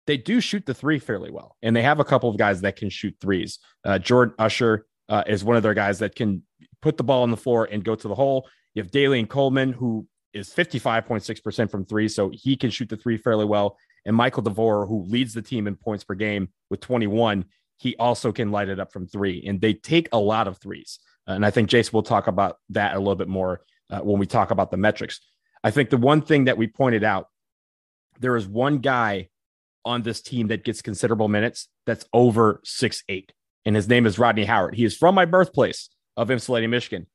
they 0.07 0.17
do 0.17 0.41
shoot 0.41 0.67
the 0.67 0.75
three 0.75 0.99
fairly 0.99 1.31
well. 1.31 1.57
And 1.63 1.77
they 1.77 1.83
have 1.83 2.01
a 2.01 2.05
couple 2.05 2.31
of 2.31 2.37
guys 2.37 2.63
that 2.63 2.77
can 2.77 2.91
shoot 2.91 3.15
threes. 3.21 3.59
Uh, 3.85 3.99
Jordan 3.99 4.35
Usher 4.39 4.87
uh, 5.09 5.25
is 5.27 5.45
one 5.45 5.57
of 5.57 5.63
their 5.63 5.75
guys 5.75 6.01
that 6.01 6.15
can 6.15 6.43
put 6.83 6.97
the 6.97 7.05
ball 7.05 7.23
on 7.23 7.31
the 7.31 7.37
floor 7.37 7.69
and 7.71 7.85
go 7.85 7.95
to 7.95 8.09
the 8.09 8.15
hole. 8.15 8.49
You 8.75 8.83
have 8.83 8.91
Dallan 8.91 9.29
Coleman, 9.29 9.73
who 9.73 10.07
is 10.33 10.51
55.6% 10.51 11.71
from 11.71 11.85
three, 11.85 12.09
so 12.09 12.31
he 12.33 12.57
can 12.57 12.71
shoot 12.71 12.89
the 12.89 12.97
three 12.97 13.17
fairly 13.17 13.45
well. 13.45 13.77
And 14.05 14.15
Michael 14.15 14.43
DeVore, 14.43 14.87
who 14.87 15.05
leads 15.05 15.35
the 15.35 15.43
team 15.43 15.67
in 15.67 15.77
points 15.77 16.05
per 16.05 16.15
game 16.15 16.49
with 16.71 16.81
21, 16.81 17.45
he 17.79 17.97
also 17.97 18.33
can 18.33 18.51
light 18.51 18.69
it 18.69 18.81
up 18.81 18.93
from 18.93 19.07
three. 19.07 19.45
And 19.47 19.61
they 19.61 19.75
take 19.75 20.09
a 20.13 20.19
lot 20.19 20.49
of 20.49 20.59
threes. 20.59 20.99
And 21.27 21.45
I 21.45 21.51
think 21.51 21.69
Jason 21.69 21.93
will 21.93 22.03
talk 22.03 22.27
about 22.27 22.57
that 22.71 22.95
a 22.95 22.99
little 22.99 23.17
bit 23.17 23.29
more 23.29 23.63
uh, 23.91 24.01
when 24.01 24.19
we 24.19 24.27
talk 24.27 24.51
about 24.51 24.71
the 24.71 24.77
metrics. 24.77 25.21
I 25.63 25.71
think 25.71 25.91
the 25.91 25.97
one 25.97 26.23
thing 26.23 26.45
that 26.45 26.57
we 26.57 26.67
pointed 26.67 27.05
out 27.05 27.29
there 28.21 28.37
is 28.37 28.47
one 28.47 28.79
guy 28.79 29.29
on 29.85 30.03
this 30.03 30.21
team 30.21 30.49
that 30.49 30.65
gets 30.65 30.83
considerable 30.83 31.29
minutes 31.29 31.69
that's 31.87 32.07
over 32.13 32.61
six 32.65 33.03
eight, 33.09 33.33
and 33.65 33.75
his 33.77 33.89
name 33.89 34.07
is 34.07 34.19
Rodney 34.19 34.45
Howard. 34.45 34.75
He 34.75 34.85
is 34.85 34.97
from 34.97 35.15
my 35.15 35.25
birthplace 35.25 35.89
of 36.17 36.31
Ypsilanti, 36.31 36.67
Michigan, 36.67 37.07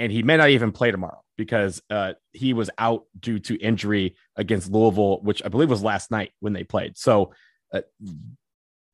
and 0.00 0.10
he 0.10 0.22
may 0.22 0.38
not 0.38 0.48
even 0.48 0.72
play 0.72 0.90
tomorrow 0.90 1.20
because 1.36 1.82
uh, 1.90 2.14
he 2.32 2.54
was 2.54 2.70
out 2.78 3.04
due 3.18 3.38
to 3.38 3.60
injury 3.60 4.16
against 4.34 4.72
Louisville, 4.72 5.20
which 5.22 5.42
I 5.44 5.48
believe 5.48 5.68
was 5.68 5.82
last 5.82 6.10
night 6.10 6.32
when 6.40 6.54
they 6.54 6.64
played. 6.64 6.96
So 6.96 7.32
uh, 7.72 7.82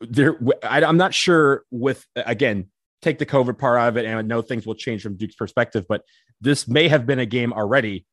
there, 0.01 0.37
I, 0.65 0.83
I'm 0.83 0.97
not 0.97 1.15
sure. 1.15 1.63
With 1.71 2.05
again, 2.17 2.71
take 3.03 3.19
the 3.19 3.27
COVID 3.27 3.57
part 3.57 3.79
out 3.79 3.89
of 3.89 3.97
it, 3.97 4.05
and 4.05 4.19
I 4.19 4.23
know 4.23 4.43
things 4.43 4.67
will 4.67 4.75
change 4.75 5.03
from 5.03 5.17
Duke's 5.17 5.37
perspective, 5.37 5.87
but 5.89 6.03
this 6.41 6.67
may 6.67 6.89
have 6.89 7.07
been 7.07 7.21
a 7.21 7.27
game 7.27 7.53
already 7.53 8.05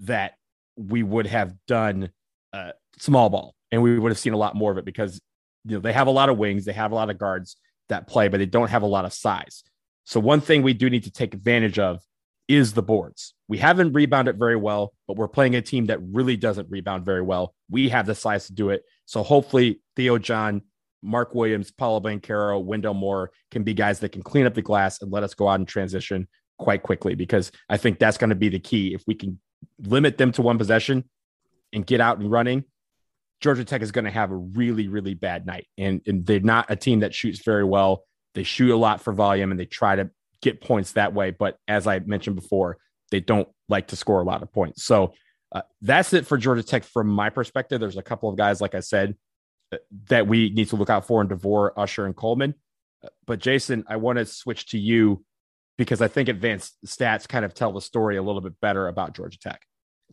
that 0.00 0.32
we 0.76 1.02
would 1.02 1.26
have 1.26 1.54
done 1.66 2.10
uh, 2.54 2.72
small 2.98 3.28
ball, 3.28 3.54
and 3.70 3.82
we 3.82 3.98
would 3.98 4.10
have 4.10 4.18
seen 4.18 4.32
a 4.32 4.38
lot 4.38 4.56
more 4.56 4.72
of 4.72 4.78
it 4.78 4.86
because 4.86 5.20
you 5.66 5.74
know 5.76 5.80
they 5.80 5.92
have 5.92 6.06
a 6.06 6.10
lot 6.10 6.30
of 6.30 6.38
wings, 6.38 6.64
they 6.64 6.72
have 6.72 6.92
a 6.92 6.94
lot 6.94 7.10
of 7.10 7.18
guards 7.18 7.56
that 7.90 8.06
play, 8.06 8.28
but 8.28 8.38
they 8.38 8.46
don't 8.46 8.70
have 8.70 8.82
a 8.82 8.86
lot 8.86 9.04
of 9.04 9.12
size. 9.12 9.62
So 10.04 10.20
one 10.20 10.40
thing 10.40 10.62
we 10.62 10.72
do 10.72 10.88
need 10.88 11.04
to 11.04 11.12
take 11.12 11.34
advantage 11.34 11.78
of 11.78 12.00
is 12.50 12.72
the 12.72 12.82
boards. 12.82 13.34
We 13.46 13.58
haven't 13.58 13.92
rebounded 13.92 14.38
very 14.38 14.56
well, 14.56 14.92
but 15.06 15.16
we're 15.16 15.28
playing 15.28 15.54
a 15.54 15.62
team 15.62 15.86
that 15.86 16.00
really 16.02 16.36
doesn't 16.36 16.68
rebound 16.68 17.04
very 17.04 17.22
well. 17.22 17.54
We 17.70 17.88
have 17.90 18.06
the 18.06 18.14
size 18.14 18.46
to 18.46 18.52
do 18.52 18.70
it. 18.70 18.82
So 19.06 19.22
hopefully 19.22 19.80
Theo 19.94 20.18
John, 20.18 20.62
Mark 21.02 21.34
Williams, 21.34 21.70
Paolo 21.70 22.00
Banchero, 22.00 22.62
Wendell 22.62 22.94
Moore 22.94 23.30
can 23.52 23.62
be 23.62 23.72
guys 23.72 24.00
that 24.00 24.10
can 24.10 24.22
clean 24.22 24.46
up 24.46 24.54
the 24.54 24.62
glass 24.62 25.00
and 25.00 25.12
let 25.12 25.22
us 25.22 25.34
go 25.34 25.48
out 25.48 25.60
and 25.60 25.68
transition 25.68 26.26
quite 26.58 26.82
quickly 26.82 27.14
because 27.14 27.52
I 27.68 27.76
think 27.76 27.98
that's 27.98 28.18
going 28.18 28.30
to 28.30 28.36
be 28.36 28.48
the 28.48 28.58
key. 28.58 28.94
If 28.94 29.04
we 29.06 29.14
can 29.14 29.38
limit 29.78 30.18
them 30.18 30.32
to 30.32 30.42
one 30.42 30.58
possession 30.58 31.04
and 31.72 31.86
get 31.86 32.00
out 32.00 32.18
and 32.18 32.30
running, 32.30 32.64
Georgia 33.40 33.64
Tech 33.64 33.80
is 33.80 33.92
going 33.92 34.04
to 34.06 34.10
have 34.10 34.32
a 34.32 34.36
really, 34.36 34.88
really 34.88 35.14
bad 35.14 35.46
night. 35.46 35.66
And, 35.78 36.02
and 36.06 36.26
they're 36.26 36.40
not 36.40 36.66
a 36.68 36.76
team 36.76 37.00
that 37.00 37.14
shoots 37.14 37.42
very 37.44 37.64
well. 37.64 38.04
They 38.34 38.42
shoot 38.42 38.74
a 38.74 38.76
lot 38.76 39.00
for 39.00 39.12
volume 39.12 39.50
and 39.50 39.58
they 39.58 39.66
try 39.66 39.96
to 39.96 40.10
get 40.42 40.60
points 40.60 40.92
that 40.92 41.14
way. 41.14 41.30
But 41.30 41.56
as 41.68 41.86
I 41.86 41.98
mentioned 42.00 42.36
before, 42.36 42.78
they 43.10 43.20
don't 43.20 43.48
like 43.68 43.88
to 43.88 43.96
score 43.96 44.20
a 44.20 44.24
lot 44.24 44.42
of 44.42 44.52
points. 44.52 44.84
So 44.84 45.14
uh, 45.52 45.62
that's 45.82 46.12
it 46.12 46.26
for 46.26 46.38
Georgia 46.38 46.62
Tech 46.62 46.84
from 46.84 47.08
my 47.08 47.28
perspective. 47.28 47.80
There's 47.80 47.96
a 47.96 48.02
couple 48.02 48.28
of 48.28 48.36
guys, 48.36 48.60
like 48.60 48.74
I 48.74 48.80
said, 48.80 49.16
uh, 49.72 49.78
that 50.08 50.26
we 50.26 50.50
need 50.50 50.68
to 50.68 50.76
look 50.76 50.90
out 50.90 51.06
for 51.06 51.20
in 51.20 51.28
DeVore, 51.28 51.78
Usher, 51.78 52.06
and 52.06 52.14
Coleman. 52.14 52.54
Uh, 53.04 53.08
but 53.26 53.40
Jason, 53.40 53.84
I 53.88 53.96
want 53.96 54.18
to 54.18 54.26
switch 54.26 54.68
to 54.70 54.78
you 54.78 55.24
because 55.76 56.02
I 56.02 56.08
think 56.08 56.28
advanced 56.28 56.76
stats 56.86 57.26
kind 57.26 57.44
of 57.44 57.54
tell 57.54 57.72
the 57.72 57.80
story 57.80 58.16
a 58.16 58.22
little 58.22 58.40
bit 58.40 58.60
better 58.60 58.86
about 58.86 59.14
Georgia 59.14 59.38
Tech. 59.38 59.62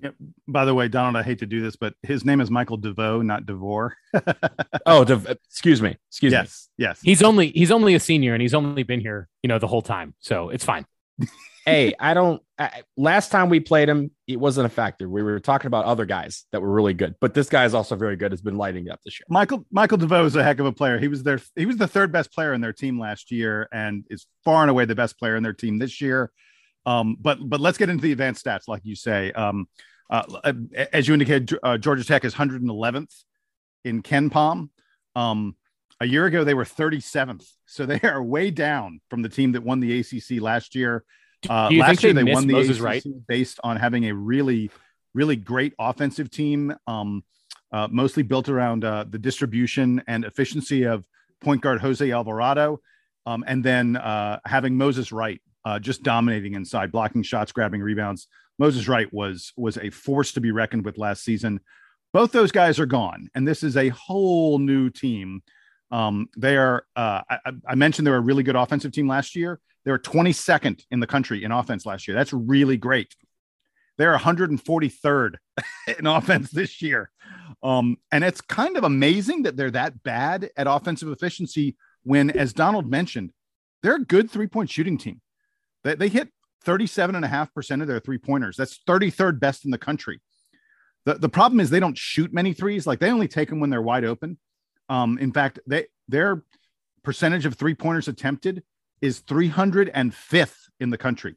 Yep. 0.02 0.16
By 0.48 0.66
the 0.66 0.74
way, 0.74 0.88
Donald, 0.88 1.16
I 1.16 1.24
hate 1.24 1.40
to 1.40 1.46
do 1.46 1.62
this, 1.62 1.76
but 1.76 1.94
his 2.04 2.24
name 2.24 2.42
is 2.42 2.52
Michael 2.52 2.78
DeVoe, 2.78 3.22
not 3.22 3.46
DeVore. 3.46 3.96
oh, 4.86 5.04
De- 5.04 5.38
excuse 5.50 5.82
me. 5.82 5.98
Excuse 6.10 6.32
yes, 6.32 6.70
me. 6.78 6.86
Yes. 6.86 6.98
Yes. 6.98 7.02
He's 7.02 7.24
only 7.24 7.50
he's 7.50 7.72
only 7.72 7.96
a 7.96 8.00
senior 8.00 8.34
and 8.34 8.42
he's 8.42 8.54
only 8.54 8.84
been 8.84 9.00
here, 9.00 9.28
you 9.42 9.48
know, 9.48 9.60
the 9.60 9.68
whole 9.68 9.82
time. 9.82 10.14
So 10.20 10.50
it's 10.50 10.64
fine. 10.64 10.86
hey, 11.66 11.94
I 12.00 12.14
don't. 12.14 12.42
I, 12.60 12.84
last 12.96 13.32
time 13.32 13.50
we 13.50 13.60
played 13.60 13.90
him, 13.90 14.12
it 14.28 14.40
wasn't 14.40 14.66
a 14.66 14.70
factor. 14.70 15.10
We 15.10 15.22
were 15.22 15.40
talking 15.40 15.68
about 15.68 15.86
other 15.86 16.06
guys 16.06 16.46
that 16.52 16.62
were 16.62 16.72
really 16.72 16.94
good, 16.94 17.16
but 17.20 17.34
this 17.34 17.50
guy 17.50 17.66
is 17.66 17.74
also 17.74 17.96
very 17.96 18.16
good. 18.16 18.32
Has 18.32 18.42
been 18.42 18.58
lighting 18.58 18.90
up 18.90 19.00
this 19.04 19.20
year. 19.20 19.26
Michael 19.30 19.66
Michael 19.72 19.98
DeVoe 19.98 20.26
is 20.26 20.36
a 20.36 20.44
heck 20.44 20.60
of 20.60 20.66
a 20.66 20.72
player. 20.72 20.98
He 21.00 21.08
was 21.08 21.24
their 21.24 21.40
he 21.56 21.66
was 21.66 21.78
the 21.78 21.88
third 21.88 22.12
best 22.12 22.32
player 22.34 22.54
in 22.54 22.62
their 22.62 22.74
team 22.74 23.00
last 23.00 23.32
year, 23.32 23.68
and 23.72 24.06
is 24.10 24.28
far 24.46 24.62
and 24.62 24.70
away 24.70 24.86
the 24.86 24.96
best 24.96 25.20
player 25.20 25.36
in 25.36 25.44
their 25.44 25.54
team 25.54 25.78
this 25.78 26.02
year. 26.02 26.32
Um, 26.88 27.18
but 27.20 27.38
but 27.42 27.60
let's 27.60 27.78
get 27.78 27.90
into 27.90 28.02
the 28.02 28.12
advanced 28.14 28.44
stats, 28.44 28.68
like 28.68 28.82
you 28.84 28.96
say. 28.96 29.32
Um, 29.34 29.68
uh, 30.10 30.54
as 30.94 31.08
you 31.08 31.14
indicated, 31.14 31.58
uh, 31.62 31.78
Georgia 31.78 32.04
Tech 32.04 32.24
is 32.24 32.34
111th 32.34 33.14
in 33.84 34.02
KenPom. 34.02 34.70
Um, 35.16 35.56
a 36.00 36.06
year 36.06 36.26
ago, 36.26 36.46
they 36.46 36.54
were 36.54 36.64
37th, 36.64 37.46
so 37.66 37.86
they 37.86 38.00
are 38.02 38.24
way 38.24 38.52
down 38.52 39.02
from 39.10 39.22
the 39.22 39.30
team 39.30 39.52
that 39.52 39.64
won 39.64 39.82
the 39.82 40.00
ACC 40.00 40.42
last 40.42 40.76
year. 40.76 41.04
Uh, 41.50 41.70
last 41.74 42.04
year, 42.04 42.14
they, 42.14 42.24
they 42.24 42.34
won 42.34 42.48
the 42.48 42.54
Moses 42.54 42.78
ACC 42.78 42.84
Wright? 42.84 43.04
based 43.28 43.60
on 43.64 43.78
having 43.78 44.06
a 44.06 44.14
really 44.14 44.72
really 45.18 45.36
great 45.36 45.74
offensive 45.80 46.30
team, 46.30 46.74
um, 46.86 47.24
uh, 47.72 47.88
mostly 47.92 48.22
built 48.24 48.48
around 48.50 48.86
uh, 48.86 49.04
the 49.10 49.18
distribution 49.18 50.02
and 50.08 50.24
efficiency 50.24 50.84
of 50.84 51.06
point 51.42 51.62
guard 51.62 51.82
Jose 51.82 52.10
Alvarado, 52.10 52.80
um, 53.26 53.44
and 53.48 53.64
then 53.64 53.98
uh, 53.98 54.40
having 54.46 54.78
Moses 54.78 55.12
Wright 55.12 55.42
uh, 55.66 55.80
just 55.80 56.04
dominating 56.04 56.54
inside, 56.54 56.92
blocking 56.92 57.24
shots, 57.24 57.52
grabbing 57.52 57.82
rebounds. 57.82 58.28
Moses 58.60 58.88
Wright 58.88 59.12
was 59.14 59.54
was 59.56 59.78
a 59.78 59.90
force 59.90 60.32
to 60.34 60.42
be 60.42 60.52
reckoned 60.52 60.86
with 60.86 60.98
last 60.98 61.24
season. 61.24 61.60
Both 62.14 62.32
those 62.32 62.52
guys 62.52 62.80
are 62.80 62.86
gone, 62.86 63.30
and 63.36 63.48
this 63.48 63.64
is 63.64 63.78
a 63.78 63.90
whole 63.90 64.60
new 64.60 64.90
team. 64.90 65.44
Um, 65.92 66.30
they 66.38 66.58
are. 66.58 66.86
Uh, 66.96 67.22
I, 67.30 67.52
I, 67.68 67.76
mentioned 67.76 68.08
they 68.08 68.12
were 68.12 68.18
a 68.18 68.22
really 68.22 68.44
good 68.44 68.56
offensive 68.56 68.92
team 68.92 69.08
last 69.08 69.36
year. 69.36 69.60
They 69.86 69.92
were 69.92 70.00
22nd 70.00 70.84
in 70.92 71.00
the 71.00 71.08
country 71.08 71.44
in 71.44 71.52
offense 71.52 71.86
last 71.86 72.08
year. 72.08 72.16
That's 72.16 72.34
really 72.34 72.76
great. 72.76 73.16
They're 73.98 74.18
143rd 74.18 75.36
in 76.00 76.08
offense 76.08 76.52
this 76.52 76.82
year, 76.82 77.10
um, 77.64 77.98
and 78.12 78.24
it's 78.24 78.42
kind 78.42 78.78
of 78.78 78.84
amazing 78.84 79.44
that 79.44 79.56
they're 79.56 79.72
that 79.72 80.04
bad 80.04 80.50
at 80.58 80.68
offensive 80.68 81.10
efficiency. 81.10 81.76
When, 82.04 82.32
as 82.32 82.54
Donald 82.54 82.90
mentioned, 82.90 83.32
they're 83.84 83.96
a 83.96 84.04
good 84.04 84.32
three 84.32 84.48
point 84.48 84.70
shooting 84.70 84.98
team. 84.98 85.22
They, 85.88 85.96
they 85.96 86.10
hit 86.10 86.30
37.5% 86.66 87.82
of 87.82 87.88
their 87.88 88.00
three 88.00 88.18
pointers. 88.18 88.58
That's 88.58 88.80
33rd 88.86 89.40
best 89.40 89.64
in 89.64 89.72
the 89.72 89.78
country. 89.78 90.20
The, 91.06 91.14
the 91.14 91.30
problem 91.30 91.62
is 91.62 91.70
they 91.70 91.80
don't 91.80 91.98
shoot 91.98 92.34
many 92.34 92.52
threes. 92.52 92.86
Like 92.86 93.00
they 93.00 93.10
only 93.10 93.30
take 93.30 93.50
them 93.50 93.62
when 93.62 93.70
they're 93.70 93.82
wide 93.82 94.04
open. 94.04 94.38
Um, 94.90 95.18
in 95.18 95.32
fact, 95.32 95.60
they 95.66 95.86
their 96.10 96.44
percentage 97.04 97.46
of 97.46 97.56
three 97.56 97.76
pointers 97.76 98.10
attempted 98.10 98.64
is 99.02 99.22
305th 99.22 100.56
in 100.80 100.90
the 100.90 100.98
country. 100.98 101.36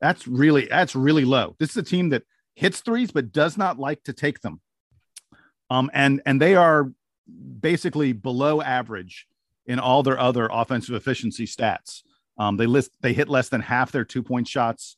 That's 0.00 0.28
really 0.28 0.66
that's 0.66 0.94
really 0.94 1.24
low. 1.24 1.56
This 1.58 1.70
is 1.70 1.76
a 1.78 1.82
team 1.82 2.10
that 2.10 2.22
hits 2.54 2.80
threes 2.80 3.10
but 3.10 3.32
does 3.32 3.56
not 3.56 3.78
like 3.78 4.04
to 4.04 4.12
take 4.12 4.40
them. 4.40 4.60
Um, 5.70 5.90
and 5.92 6.22
and 6.24 6.40
they 6.40 6.54
are 6.54 6.92
basically 7.60 8.12
below 8.12 8.62
average 8.62 9.26
in 9.64 9.80
all 9.80 10.04
their 10.04 10.18
other 10.18 10.48
offensive 10.52 10.94
efficiency 10.94 11.46
stats. 11.46 12.02
Um, 12.38 12.56
they 12.56 12.66
list 12.66 12.90
they 13.00 13.12
hit 13.12 13.28
less 13.28 13.48
than 13.48 13.60
half 13.60 13.92
their 13.92 14.04
two 14.04 14.22
point 14.22 14.48
shots. 14.48 14.96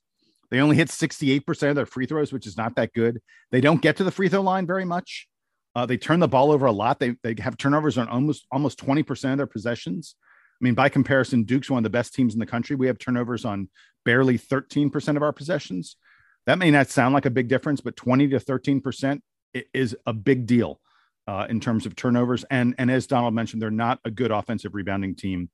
They 0.50 0.60
only 0.60 0.76
hit 0.76 0.88
68% 0.88 1.70
of 1.70 1.76
their 1.76 1.86
free 1.86 2.06
throws, 2.06 2.32
which 2.32 2.46
is 2.46 2.56
not 2.56 2.76
that 2.76 2.94
good. 2.94 3.20
They 3.50 3.60
don't 3.60 3.82
get 3.82 3.96
to 3.96 4.04
the 4.04 4.10
free 4.10 4.28
throw 4.28 4.40
line 4.40 4.66
very 4.66 4.84
much. 4.84 5.28
Uh, 5.74 5.84
they 5.84 5.98
turn 5.98 6.20
the 6.20 6.28
ball 6.28 6.50
over 6.50 6.66
a 6.66 6.72
lot. 6.72 6.98
They, 6.98 7.16
they 7.22 7.34
have 7.40 7.56
turnovers 7.56 7.98
on 7.98 8.08
almost 8.08 8.46
almost 8.50 8.84
20% 8.84 9.32
of 9.32 9.36
their 9.36 9.46
possessions. 9.46 10.16
I 10.60 10.64
mean, 10.64 10.74
by 10.74 10.88
comparison, 10.88 11.44
Duke's 11.44 11.70
one 11.70 11.78
of 11.78 11.84
the 11.84 11.90
best 11.90 12.14
teams 12.14 12.34
in 12.34 12.40
the 12.40 12.46
country. 12.46 12.74
We 12.74 12.88
have 12.88 12.98
turnovers 12.98 13.44
on 13.44 13.68
barely 14.04 14.38
13% 14.38 15.16
of 15.16 15.22
our 15.22 15.32
possessions. 15.32 15.96
That 16.46 16.58
may 16.58 16.70
not 16.70 16.88
sound 16.88 17.14
like 17.14 17.26
a 17.26 17.30
big 17.30 17.46
difference, 17.46 17.80
but 17.80 17.94
20 17.94 18.28
to 18.28 18.40
13% 18.40 19.20
is 19.72 19.96
a 20.06 20.12
big 20.12 20.46
deal 20.46 20.80
uh, 21.28 21.46
in 21.48 21.60
terms 21.60 21.86
of 21.86 21.94
turnovers. 21.94 22.44
And, 22.50 22.74
and 22.78 22.90
as 22.90 23.06
Donald 23.06 23.34
mentioned, 23.34 23.62
they're 23.62 23.70
not 23.70 24.00
a 24.04 24.10
good 24.10 24.30
offensive 24.30 24.74
rebounding 24.74 25.14
team. 25.14 25.50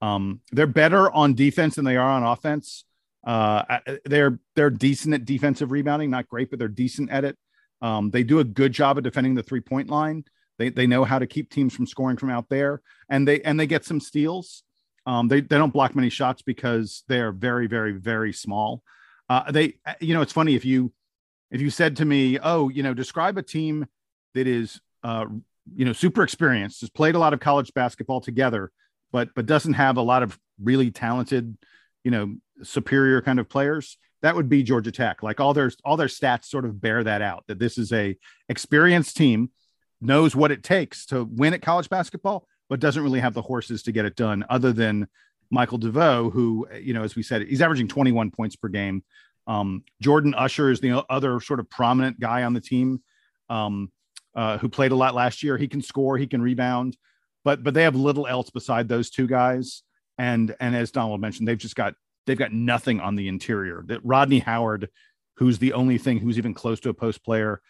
Um, 0.00 0.40
they're 0.52 0.66
better 0.66 1.10
on 1.10 1.34
defense 1.34 1.76
than 1.76 1.84
they 1.84 1.96
are 1.96 2.10
on 2.10 2.22
offense. 2.22 2.84
Uh, 3.26 3.80
they're 4.04 4.38
they're 4.54 4.70
decent 4.70 5.14
at 5.14 5.24
defensive 5.24 5.72
rebounding, 5.72 6.10
not 6.10 6.28
great, 6.28 6.50
but 6.50 6.58
they're 6.58 6.68
decent 6.68 7.10
at 7.10 7.24
it. 7.24 7.36
Um, 7.82 8.10
they 8.10 8.22
do 8.22 8.38
a 8.38 8.44
good 8.44 8.72
job 8.72 8.98
of 8.98 9.04
defending 9.04 9.34
the 9.34 9.42
three 9.42 9.60
point 9.60 9.90
line. 9.90 10.24
They 10.58 10.68
they 10.68 10.86
know 10.86 11.04
how 11.04 11.18
to 11.18 11.26
keep 11.26 11.50
teams 11.50 11.74
from 11.74 11.86
scoring 11.86 12.16
from 12.16 12.30
out 12.30 12.48
there, 12.48 12.82
and 13.08 13.26
they 13.26 13.40
and 13.42 13.58
they 13.58 13.66
get 13.66 13.84
some 13.84 14.00
steals. 14.00 14.62
Um, 15.06 15.28
they 15.28 15.40
they 15.40 15.58
don't 15.58 15.72
block 15.72 15.94
many 15.94 16.08
shots 16.08 16.42
because 16.42 17.02
they 17.08 17.20
are 17.20 17.32
very 17.32 17.66
very 17.66 17.92
very 17.92 18.32
small. 18.32 18.82
Uh, 19.28 19.50
they 19.50 19.74
you 20.00 20.14
know 20.14 20.22
it's 20.22 20.32
funny 20.32 20.54
if 20.54 20.64
you 20.64 20.92
if 21.50 21.60
you 21.60 21.70
said 21.70 21.96
to 21.96 22.04
me, 22.04 22.38
oh 22.42 22.68
you 22.68 22.82
know 22.82 22.94
describe 22.94 23.38
a 23.38 23.42
team 23.42 23.86
that 24.34 24.46
is 24.46 24.80
uh, 25.02 25.26
you 25.74 25.84
know 25.84 25.92
super 25.92 26.22
experienced, 26.22 26.80
has 26.80 26.90
played 26.90 27.14
a 27.14 27.18
lot 27.18 27.34
of 27.34 27.40
college 27.40 27.74
basketball 27.74 28.20
together, 28.20 28.70
but 29.16 29.34
but 29.34 29.46
doesn't 29.46 29.72
have 29.72 29.96
a 29.96 30.02
lot 30.02 30.22
of 30.22 30.38
really 30.62 30.90
talented 30.90 31.56
you 32.04 32.10
know 32.10 32.36
superior 32.62 33.22
kind 33.22 33.40
of 33.40 33.48
players 33.48 33.96
that 34.20 34.36
would 34.36 34.50
be 34.50 34.62
georgia 34.62 34.92
tech. 34.92 35.22
Like 35.22 35.40
all 35.40 35.54
their 35.54 35.70
all 35.86 35.96
their 35.96 36.06
stats 36.06 36.44
sort 36.44 36.66
of 36.66 36.82
bear 36.82 37.02
that 37.02 37.22
out 37.22 37.44
that 37.46 37.58
this 37.58 37.78
is 37.78 37.94
a 37.94 38.14
experienced 38.50 39.16
team 39.16 39.50
knows 40.02 40.36
what 40.36 40.52
it 40.52 40.62
takes 40.62 41.06
to 41.06 41.24
win 41.24 41.54
at 41.54 41.62
college 41.62 41.88
basketball 41.88 42.46
but 42.68 42.78
doesn't 42.78 43.02
really 43.02 43.20
have 43.20 43.32
the 43.32 43.40
horses 43.40 43.84
to 43.84 43.92
get 43.92 44.04
it 44.04 44.16
done 44.16 44.44
other 44.50 44.70
than 44.70 45.08
michael 45.50 45.78
devoe 45.78 46.28
who 46.28 46.68
you 46.78 46.92
know 46.92 47.02
as 47.02 47.16
we 47.16 47.22
said 47.22 47.40
he's 47.40 47.62
averaging 47.62 47.88
21 47.88 48.30
points 48.30 48.54
per 48.54 48.68
game. 48.68 49.02
Um, 49.46 49.82
jordan 50.02 50.34
usher 50.34 50.70
is 50.70 50.80
the 50.80 51.02
other 51.08 51.40
sort 51.40 51.58
of 51.58 51.70
prominent 51.70 52.20
guy 52.20 52.42
on 52.42 52.52
the 52.52 52.60
team 52.60 53.00
um, 53.48 53.90
uh, 54.34 54.58
who 54.58 54.68
played 54.68 54.92
a 54.92 54.96
lot 54.96 55.14
last 55.14 55.42
year. 55.42 55.56
He 55.56 55.68
can 55.68 55.80
score 55.80 56.18
he 56.18 56.26
can 56.26 56.42
rebound 56.42 56.98
but 57.46 57.62
but 57.62 57.72
they 57.72 57.84
have 57.84 57.94
little 57.94 58.26
else 58.26 58.50
beside 58.50 58.88
those 58.88 59.08
two 59.08 59.26
guys 59.26 59.82
and 60.18 60.54
and 60.60 60.74
as 60.74 60.90
Donald 60.90 61.20
mentioned, 61.20 61.46
they've 61.46 61.58
just 61.58 61.76
got 61.76 61.94
they've 62.26 62.38
got 62.38 62.52
nothing 62.52 63.00
on 63.00 63.16
the 63.16 63.28
interior. 63.28 63.84
That 63.86 64.04
Rodney 64.04 64.40
Howard, 64.40 64.88
who's 65.36 65.58
the 65.58 65.72
only 65.72 65.98
thing 65.98 66.18
who's 66.18 66.38
even 66.38 66.54
close 66.54 66.80
to 66.80 66.88
a 66.88 66.94
post 66.94 67.24
player, 67.24 67.60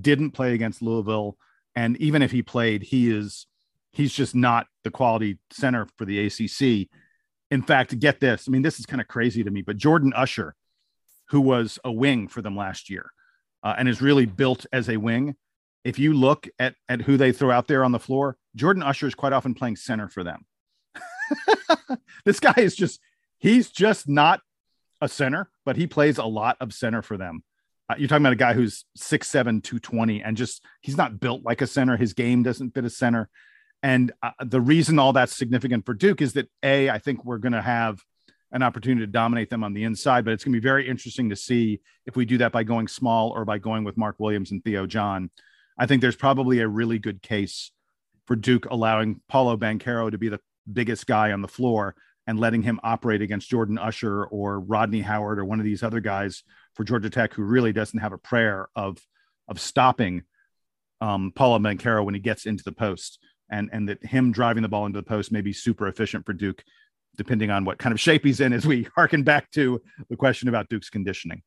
didn't 0.00 0.32
play 0.32 0.54
against 0.54 0.82
Louisville, 0.82 1.36
and 1.74 1.96
even 1.98 2.22
if 2.22 2.30
he 2.30 2.42
played, 2.42 2.82
he 2.82 3.10
is 3.10 3.46
he's 3.92 4.12
just 4.12 4.34
not 4.34 4.66
the 4.84 4.90
quality 4.90 5.38
center 5.50 5.86
for 5.96 6.04
the 6.04 6.26
ACC. 6.26 6.88
In 7.50 7.62
fact, 7.62 7.98
get 7.98 8.20
this. 8.20 8.46
I 8.48 8.50
mean, 8.50 8.62
this 8.62 8.78
is 8.78 8.86
kind 8.86 9.00
of 9.00 9.08
crazy 9.08 9.44
to 9.44 9.50
me, 9.50 9.62
but 9.62 9.76
Jordan 9.76 10.12
Usher, 10.14 10.54
who 11.28 11.40
was 11.40 11.78
a 11.84 11.92
wing 11.92 12.28
for 12.28 12.42
them 12.42 12.56
last 12.56 12.90
year, 12.90 13.12
uh, 13.62 13.74
and 13.78 13.88
is 13.88 14.02
really 14.02 14.26
built 14.26 14.66
as 14.72 14.88
a 14.88 14.96
wing. 14.96 15.36
If 15.86 16.00
you 16.00 16.14
look 16.14 16.48
at 16.58 16.74
at 16.88 17.02
who 17.02 17.16
they 17.16 17.30
throw 17.30 17.52
out 17.52 17.68
there 17.68 17.84
on 17.84 17.92
the 17.92 18.00
floor, 18.00 18.36
Jordan 18.56 18.82
Usher 18.82 19.06
is 19.06 19.14
quite 19.14 19.32
often 19.32 19.54
playing 19.54 19.76
center 19.76 20.08
for 20.08 20.24
them. 20.24 20.44
this 22.24 22.40
guy 22.40 22.54
is 22.56 22.74
just 22.74 22.98
he's 23.38 23.70
just 23.70 24.08
not 24.08 24.40
a 25.00 25.08
center, 25.08 25.48
but 25.64 25.76
he 25.76 25.86
plays 25.86 26.18
a 26.18 26.24
lot 26.24 26.56
of 26.60 26.74
center 26.74 27.02
for 27.02 27.16
them. 27.16 27.44
Uh, 27.88 27.94
you're 27.98 28.08
talking 28.08 28.24
about 28.24 28.32
a 28.32 28.36
guy 28.36 28.52
who's 28.52 28.84
6'7, 28.98 29.62
220, 29.62 30.22
and 30.22 30.36
just 30.36 30.64
he's 30.80 30.96
not 30.96 31.20
built 31.20 31.44
like 31.44 31.62
a 31.62 31.68
center. 31.68 31.96
His 31.96 32.14
game 32.14 32.42
doesn't 32.42 32.74
fit 32.74 32.84
a 32.84 32.90
center. 32.90 33.28
And 33.80 34.12
uh, 34.24 34.30
the 34.44 34.60
reason 34.60 34.98
all 34.98 35.12
that's 35.12 35.36
significant 35.36 35.86
for 35.86 35.94
Duke 35.94 36.20
is 36.20 36.32
that 36.32 36.50
A, 36.64 36.90
I 36.90 36.98
think 36.98 37.24
we're 37.24 37.38
going 37.38 37.52
to 37.52 37.62
have 37.62 38.00
an 38.50 38.64
opportunity 38.64 39.06
to 39.06 39.12
dominate 39.12 39.50
them 39.50 39.62
on 39.62 39.72
the 39.72 39.84
inside, 39.84 40.24
but 40.24 40.32
it's 40.32 40.42
going 40.42 40.52
to 40.52 40.60
be 40.60 40.66
very 40.66 40.88
interesting 40.88 41.30
to 41.30 41.36
see 41.36 41.80
if 42.06 42.16
we 42.16 42.24
do 42.24 42.38
that 42.38 42.50
by 42.50 42.64
going 42.64 42.88
small 42.88 43.30
or 43.30 43.44
by 43.44 43.58
going 43.58 43.84
with 43.84 43.96
Mark 43.96 44.16
Williams 44.18 44.50
and 44.50 44.64
Theo 44.64 44.86
John. 44.86 45.30
I 45.78 45.86
think 45.86 46.00
there's 46.02 46.16
probably 46.16 46.60
a 46.60 46.68
really 46.68 46.98
good 46.98 47.22
case 47.22 47.70
for 48.26 48.36
Duke 48.36 48.66
allowing 48.66 49.20
Paolo 49.28 49.56
Banchero 49.56 50.10
to 50.10 50.18
be 50.18 50.28
the 50.28 50.40
biggest 50.70 51.06
guy 51.06 51.32
on 51.32 51.42
the 51.42 51.48
floor 51.48 51.94
and 52.26 52.40
letting 52.40 52.62
him 52.62 52.80
operate 52.82 53.22
against 53.22 53.48
Jordan 53.48 53.78
Usher 53.78 54.24
or 54.24 54.58
Rodney 54.60 55.02
Howard 55.02 55.38
or 55.38 55.44
one 55.44 55.60
of 55.60 55.64
these 55.64 55.82
other 55.82 56.00
guys 56.00 56.42
for 56.74 56.84
Georgia 56.84 57.10
Tech 57.10 57.34
who 57.34 57.42
really 57.42 57.72
doesn't 57.72 58.00
have 58.00 58.12
a 58.12 58.18
prayer 58.18 58.68
of 58.74 58.98
of 59.48 59.60
stopping 59.60 60.22
um, 61.00 61.32
Paolo 61.34 61.58
Banchero 61.58 62.04
when 62.04 62.14
he 62.14 62.20
gets 62.20 62.46
into 62.46 62.64
the 62.64 62.72
post, 62.72 63.18
and 63.50 63.70
and 63.72 63.88
that 63.88 64.04
him 64.04 64.32
driving 64.32 64.62
the 64.62 64.68
ball 64.68 64.86
into 64.86 64.98
the 64.98 65.04
post 65.04 65.30
may 65.30 65.40
be 65.40 65.52
super 65.52 65.86
efficient 65.86 66.26
for 66.26 66.32
Duke, 66.32 66.64
depending 67.16 67.50
on 67.50 67.64
what 67.64 67.78
kind 67.78 67.92
of 67.92 68.00
shape 68.00 68.24
he's 68.24 68.40
in. 68.40 68.52
As 68.52 68.66
we 68.66 68.88
harken 68.94 69.22
back 69.22 69.50
to 69.52 69.80
the 70.08 70.16
question 70.16 70.48
about 70.48 70.68
Duke's 70.68 70.90
conditioning. 70.90 71.42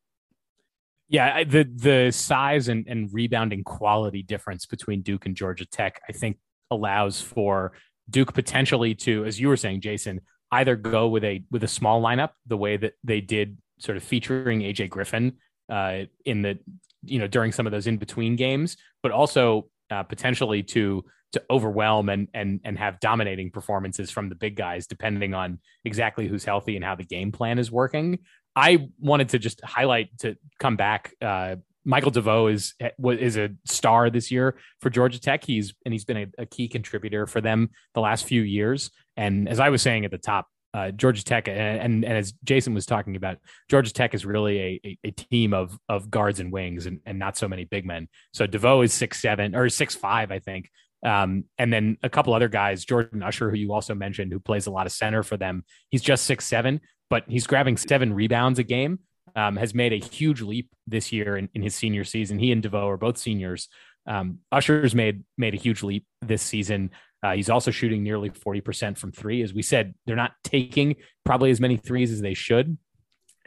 Yeah, 1.10 1.44
the 1.44 1.64
the 1.64 2.12
size 2.12 2.68
and, 2.68 2.86
and 2.88 3.10
rebounding 3.12 3.64
quality 3.64 4.22
difference 4.22 4.68
between 4.68 5.02
Duke 5.02 5.26
and 5.26 5.36
Georgia 5.36 5.66
Tech, 5.66 6.02
I 6.08 6.12
think, 6.12 6.38
allows 6.70 7.20
for 7.20 7.74
Duke 8.10 8.34
potentially 8.34 8.94
to, 8.96 9.26
as 9.26 9.40
you 9.40 9.48
were 9.48 9.58
saying, 9.58 9.82
Jason, 9.82 10.22
either 10.52 10.76
go 10.76 11.08
with 11.08 11.24
a 11.24 11.44
with 11.50 11.64
a 11.64 11.68
small 11.68 12.02
lineup 12.02 12.32
the 12.46 12.58
way 12.58 12.78
that 12.78 12.94
they 13.04 13.22
did, 13.22 13.58
sort 13.80 13.98
of 13.98 14.04
featuring 14.04 14.62
AJ 14.62 14.90
Griffin 14.90 15.38
uh, 15.70 16.02
in 16.26 16.44
the 16.44 16.60
you 17.04 17.18
know 17.18 17.28
during 17.28 17.52
some 17.52 17.66
of 17.66 17.72
those 17.72 17.88
in 17.88 17.98
between 17.98 18.36
games, 18.36 18.78
but 19.02 19.12
also 19.12 19.68
uh, 19.90 20.04
potentially 20.04 20.62
to 20.64 21.04
to 21.32 21.44
overwhelm 21.50 22.10
and 22.10 22.28
and 22.34 22.60
and 22.64 22.78
have 22.78 23.00
dominating 23.00 23.52
performances 23.52 24.10
from 24.10 24.30
the 24.30 24.36
big 24.36 24.56
guys, 24.56 24.88
depending 24.88 25.34
on 25.34 25.60
exactly 25.86 26.28
who's 26.28 26.44
healthy 26.44 26.76
and 26.76 26.84
how 26.84 26.96
the 26.96 27.04
game 27.04 27.32
plan 27.32 27.60
is 27.60 27.72
working. 27.72 28.20
I 28.60 28.90
wanted 29.00 29.30
to 29.30 29.40
just 29.40 29.64
highlight 29.64 30.18
to 30.20 30.36
come 30.60 30.76
back 30.76 31.14
uh, 31.22 31.56
Michael 31.86 32.12
DeVoe 32.12 32.48
is 32.48 32.76
is 33.04 33.38
a 33.38 33.50
star 33.66 34.10
this 34.10 34.32
year 34.32 34.58
for 34.80 34.90
Georgia 34.90 35.20
Tech. 35.20 35.44
He's 35.44 35.74
and 35.86 35.94
he's 35.94 36.06
been 36.06 36.18
a, 36.18 36.28
a, 36.44 36.46
key 36.46 36.68
contributor 36.68 37.26
for 37.26 37.42
them 37.42 37.70
the 37.94 38.02
last 38.02 38.26
few 38.26 38.42
years. 38.42 38.92
And 39.18 39.48
as 39.48 39.60
I 39.60 39.70
was 39.70 39.82
saying 39.82 40.06
at 40.06 40.12
the 40.12 40.18
top, 40.18 40.48
uh, 40.74 40.92
Georgia 40.92 41.24
Tech 41.24 41.48
and, 41.48 41.58
and, 41.58 42.06
and 42.06 42.18
as 42.18 42.34
Jason 42.44 42.74
was 42.74 42.86
talking 42.86 43.16
about, 43.16 43.38
Georgia 43.70 43.92
Tech 43.92 44.14
is 44.14 44.26
really 44.26 44.60
a, 44.60 44.82
a, 44.86 44.98
a, 45.06 45.12
team 45.12 45.54
of 45.54 45.78
of 45.88 46.12
guards 46.12 46.40
and 46.40 46.52
wings 46.52 46.86
and, 46.86 47.00
and 47.06 47.18
not 47.18 47.38
so 47.38 47.48
many 47.48 47.64
big 47.64 47.86
men. 47.86 48.08
So 48.34 48.46
DeVoe 48.46 48.82
is 48.82 48.94
six 48.94 49.22
seven 49.22 49.56
or 49.56 49.70
six 49.70 49.96
five, 49.96 50.32
I 50.32 50.40
think. 50.40 50.70
Um, 51.04 51.46
and 51.58 51.72
then 51.72 51.98
a 52.04 52.10
couple 52.10 52.34
other 52.34 52.50
guys, 52.50 52.84
Jordan 52.84 53.24
Usher, 53.24 53.50
who 53.50 53.56
you 53.56 53.74
also 53.74 53.96
mentioned, 53.96 54.34
who 54.34 54.40
plays 54.40 54.68
a 54.68 54.72
lot 54.72 54.86
of 54.86 54.92
center 54.92 55.24
for 55.24 55.38
them. 55.38 55.64
He's 55.90 56.02
just 56.02 56.26
six 56.26 56.46
seven, 56.46 56.82
but 57.10 57.24
he's 57.28 57.48
grabbing 57.48 57.78
seven 57.78 58.14
rebounds 58.14 58.60
a 58.60 58.64
game 58.64 59.00
um, 59.36 59.56
has 59.56 59.74
made 59.74 59.94
a 59.94 59.98
huge 59.98 60.42
leap 60.42 60.70
this 60.88 61.12
year 61.12 61.38
in, 61.38 61.50
in 61.54 61.62
his 61.62 61.76
senior 61.76 62.04
season. 62.04 62.40
He 62.40 62.52
and 62.52 62.62
DeVoe 62.62 62.90
are 62.90 62.98
both 62.98 63.18
seniors. 63.18 63.68
Um, 64.08 64.40
Usher's 64.52 64.96
made 64.96 65.24
made 65.38 65.54
a 65.54 65.58
huge 65.58 65.84
leap 65.84 66.06
this 66.22 66.42
season. 66.42 66.92
Uh, 67.22 67.34
he's 67.34 67.50
also 67.50 67.70
shooting 67.70 68.02
nearly 68.02 68.30
40% 68.30 68.98
from 68.98 69.12
three. 69.12 69.42
As 69.42 69.54
we 69.54 69.62
said, 69.62 69.94
they're 70.06 70.16
not 70.16 70.32
taking 70.44 70.96
probably 71.26 71.52
as 71.52 71.60
many 71.60 71.76
threes 71.76 72.12
as 72.12 72.22
they 72.22 72.34
should. 72.34 72.78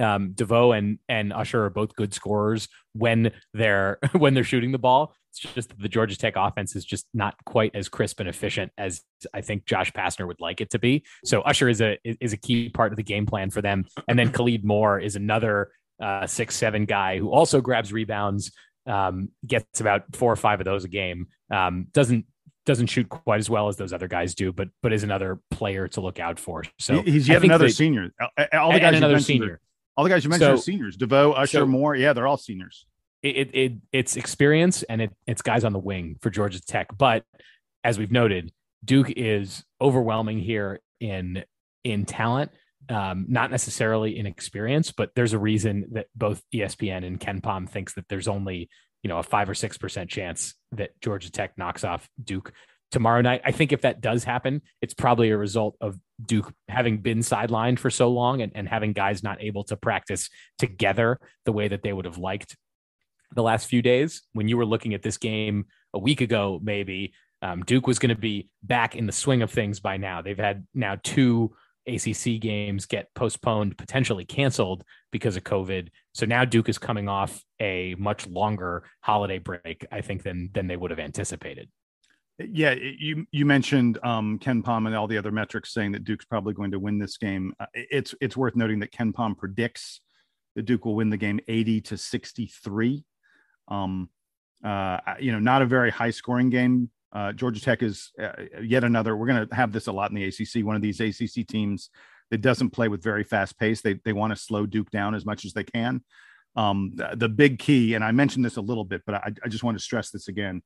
Um, 0.03 0.33
DeVoe 0.33 0.73
and 0.73 0.99
and 1.09 1.33
Usher 1.33 1.65
are 1.65 1.71
both 1.71 1.95
good 1.95 2.13
scorers 2.13 2.69
when 2.93 3.33
they're 3.55 3.99
when 4.13 4.35
they're 4.35 4.45
shooting 4.45 4.73
the 4.73 4.79
ball. 4.79 5.15
It's 5.31 5.39
just 5.39 5.79
the 5.79 5.89
Georgia 5.89 6.17
Tech 6.17 6.35
offense 6.37 6.77
is 6.77 6.85
just 6.85 7.07
not 7.15 7.35
quite 7.47 7.71
as 7.75 7.89
crisp 7.89 8.21
and 8.21 8.29
efficient 8.29 8.71
as 8.77 9.01
I 9.33 9.41
think 9.41 9.65
Josh 9.65 9.91
Pastner 9.93 10.27
would 10.27 10.41
like 10.41 10.61
it 10.61 10.71
to 10.71 10.79
be. 10.79 11.05
So 11.25 11.41
Usher 11.43 11.69
is 11.69 11.81
a 11.81 11.99
is 12.05 12.35
a 12.35 12.37
key 12.37 12.69
part 12.69 12.93
of 12.93 12.97
the 12.97 13.03
game 13.03 13.25
plan 13.25 13.49
for 13.49 13.63
them. 13.63 13.87
And 14.09 14.19
then 14.19 14.31
Khalid 14.31 14.65
Moore 14.65 14.99
is 14.99 15.17
another 15.17 15.71
uh, 16.03 16.27
six 16.27 16.57
seven 16.57 16.85
guy 16.85 17.19
who 17.19 17.31
also 17.31 17.61
grabs 17.61 17.93
rebounds, 17.93 18.53
um, 18.87 19.31
gets 19.47 19.81
about 19.81 20.03
four 20.15 20.33
or 20.33 20.37
five 20.37 20.61
of 20.61 20.65
those 20.65 20.85
a 20.85 20.89
game. 20.89 21.29
Um, 21.51 21.87
doesn't 21.93 22.27
doesn't 22.67 22.87
shoot 22.87 23.09
quite 23.09 23.39
as 23.39 23.51
well 23.51 23.69
as 23.69 23.77
those 23.77 23.93
other 23.93 24.09
guys 24.09 24.35
do, 24.35 24.53
but 24.53 24.69
but 24.83 24.93
is 24.93 25.03
another 25.03 25.41
player 25.51 25.89
to 25.89 26.01
look 26.01 26.19
out 26.21 26.39
for. 26.39 26.65
So 26.79 27.03
he's 27.03 27.29
yet 27.29 27.43
another 27.43 27.69
senior. 27.71 28.11
All 28.53 28.73
the 28.73 28.81
guys 28.81 28.97
another 28.97 29.21
senior. 29.21 29.61
All 29.97 30.05
the 30.05 30.11
guys 30.11 30.25
you 30.25 30.31
mentioned 30.31 30.49
so, 30.49 30.55
are 30.55 30.59
seniors. 30.59 30.97
DeVoe, 30.97 31.33
Usher, 31.33 31.59
so, 31.59 31.67
Moore. 31.67 31.95
Yeah, 31.95 32.13
they're 32.13 32.27
all 32.27 32.37
seniors 32.37 32.87
it, 33.23 33.55
it 33.55 33.73
it's 33.93 34.17
experience 34.17 34.83
and 34.83 35.01
it, 35.01 35.17
it's 35.27 35.43
guys 35.43 35.65
on 35.65 35.73
the 35.73 35.79
wing 35.79 36.17
for 36.21 36.31
Georgia 36.31 36.61
Tech. 36.61 36.89
But 36.97 37.25
as 37.85 37.99
we've 37.99 38.11
noted, 38.11 38.53
Duke 38.85 39.13
is 39.17 39.65
overwhelming 39.81 40.39
here 40.39 40.81
in 41.01 41.45
in 41.85 42.05
talent, 42.05 42.51
um, 42.89 43.27
not 43.29 43.51
necessarily 43.51 44.19
in 44.19 44.27
experience. 44.27 44.93
But 44.93 45.11
there's 45.15 45.33
a 45.33 45.39
reason 45.39 45.87
that 45.93 46.07
both 46.17 46.43
ESPN 46.53 47.07
and 47.07 47.21
KenPom 47.21 47.69
thinks 47.69 47.95
that 47.95 48.09
there's 48.09 48.29
only 48.29 48.69
you 49.03 49.09
know 49.09 49.19
a 49.19 49.23
five 49.23 49.49
or 49.49 49.55
six 49.55 49.79
percent 49.79 50.11
chance 50.11 50.55
that 50.73 51.01
Georgia 51.01 51.31
Tech 51.31 51.57
knocks 51.57 51.85
off 51.85 52.09
Duke 52.23 52.53
tomorrow 52.93 53.21
night. 53.21 53.41
I 53.45 53.51
think 53.51 53.73
if 53.73 53.81
that 53.81 54.01
does 54.01 54.23
happen, 54.23 54.63
it's 54.81 54.95
probably 54.95 55.31
a 55.31 55.37
result 55.37 55.77
of 55.81 55.99
Duke 56.25 56.53
having 56.69 56.99
been 56.99 57.19
sidelined 57.19 57.81
for 57.81 57.91
so 57.91 58.09
long 58.09 58.43
and, 58.43 58.53
and 58.55 58.69
having 58.69 58.93
guys 58.93 59.23
not 59.23 59.43
able 59.43 59.65
to 59.65 59.77
practice 59.77 60.31
together 60.59 61.19
the 61.45 61.53
way 61.53 61.67
that 61.69 61.83
they 61.83 61.93
would 61.93 62.05
have 62.05 62.19
liked 62.19 62.57
the 63.35 63.43
last 63.43 63.67
few 63.67 63.83
days 63.83 64.23
when 64.33 64.49
you 64.49 64.57
were 64.57 64.67
looking 64.67 64.95
at 64.95 65.03
this 65.03 65.17
game 65.17 65.67
a 65.95 65.99
week 65.99 66.21
ago, 66.21 66.61
maybe 66.63 67.13
um, 67.41 67.63
Duke 67.65 67.87
was 67.87 67.99
going 67.99 68.15
to 68.15 68.21
be 68.21 68.49
back 68.63 68.95
in 68.95 69.07
the 69.07 69.13
swing 69.13 69.43
of 69.43 69.51
things 69.51 69.81
by 69.81 69.97
now. 69.97 70.23
They've 70.23 70.39
had 70.39 70.67
now 70.75 70.99
two 71.03 71.55
ACC 71.87 72.41
games 72.41 72.87
get 72.87 73.13
postponed, 73.15 73.77
potentially 73.77 74.25
canceled 74.25 74.85
because 75.11 75.37
of 75.37 75.43
COVID. 75.43 75.89
So 76.15 76.27
now 76.27 76.45
Duke 76.45 76.69
is 76.69 76.79
coming 76.79 77.09
off 77.09 77.43
a 77.61 77.97
much 77.99 78.27
longer 78.29 78.85
holiday 79.01 79.39
break, 79.39 79.85
I 79.91 80.01
think, 80.01 80.23
than 80.23 80.51
than 80.53 80.69
they 80.69 80.77
would 80.77 80.93
have 80.93 81.01
anticipated. 81.01 81.69
Yeah, 82.51 82.73
you 82.73 83.27
you 83.31 83.47
mentioned 83.47 83.99
um, 84.03 84.39
KenPom 84.39 84.87
and 84.87 84.95
all 84.95 85.07
the 85.07 85.19
other 85.19 85.31
metrics 85.31 85.73
saying 85.73 85.93
that 85.93 86.05
Duke's 86.05 86.25
probably 86.25 86.55
going 86.55 86.71
to 86.73 86.79
win 86.79 86.99
this 86.99 87.17
game. 87.17 87.55
Uh, 87.61 87.67
it's 87.75 88.15
it's 88.21 88.37
worth 88.37 88.57
noting 88.57 88.81
that 88.81 88.93
KenPom 88.93 89.37
predicts 89.37 90.01
that 90.55 90.65
Duke 90.65 90.85
will 90.85 90.95
win 90.95 91.11
the 91.11 91.17
game 91.17 91.41
80 91.49 91.81
to 91.83 91.97
63. 91.97 93.05
Um, 93.69 94.11
uh, 94.65 94.99
you 95.19 95.33
know, 95.33 95.39
not 95.39 95.63
a 95.63 95.67
very 95.67 95.91
high 95.91 96.11
scoring 96.11 96.51
game. 96.51 96.91
Uh, 97.13 97.33
Georgia 97.33 97.61
Tech 97.61 97.83
is 97.83 98.11
uh, 98.21 98.33
yet 98.63 98.85
another. 98.85 99.17
We're 99.17 99.27
going 99.27 99.49
to 99.49 99.55
have 99.55 99.73
this 99.73 99.87
a 99.87 99.93
lot 99.93 100.11
in 100.11 100.17
the 100.17 100.25
ACC. 100.25 100.65
One 100.65 100.77
of 100.77 100.83
these 100.83 101.01
ACC 101.01 101.47
teams 101.47 101.91
that 102.31 102.41
doesn't 102.41 102.71
play 102.71 102.89
with 102.89 103.03
very 103.03 103.25
fast 103.25 103.59
pace. 103.59 103.83
They 103.83 103.95
they 104.05 104.13
want 104.13 104.33
to 104.33 104.37
slow 104.37 104.67
Duke 104.67 104.91
down 104.91 105.15
as 105.15 105.27
much 105.27 105.45
as 105.45 105.53
they 105.53 105.65
can. 105.65 106.03
Um, 106.55 106.93
the, 106.95 107.11
the, 107.15 107.29
big 107.31 107.59
key, 107.59 107.95
and 107.95 108.05
I 108.05 108.13
mentioned 108.13 108.45
this 108.45 108.59
a 108.59 108.61
little 108.61 108.85
bit, 108.85 109.03
but 109.07 109.15
I, 109.15 109.33
I 109.43 109.49
just 109.49 109.65
want 109.65 109.79
to 109.79 109.83
stress 109.83 110.11
this 110.11 110.29
again. 110.29 110.63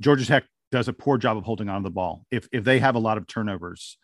Georgia 0.00 0.26
Tech 0.26 0.44
does 0.70 0.88
a 0.88 0.92
poor 0.92 1.18
job 1.18 1.36
of 1.36 1.44
holding 1.44 1.68
on 1.68 1.82
to 1.82 1.88
the 1.88 1.92
ball. 1.92 2.24
If 2.30 2.48
if 2.52 2.64
they 2.64 2.78
have 2.78 2.94
a 2.94 2.98
lot 2.98 3.18
of 3.18 3.26
turnovers, 3.26 3.98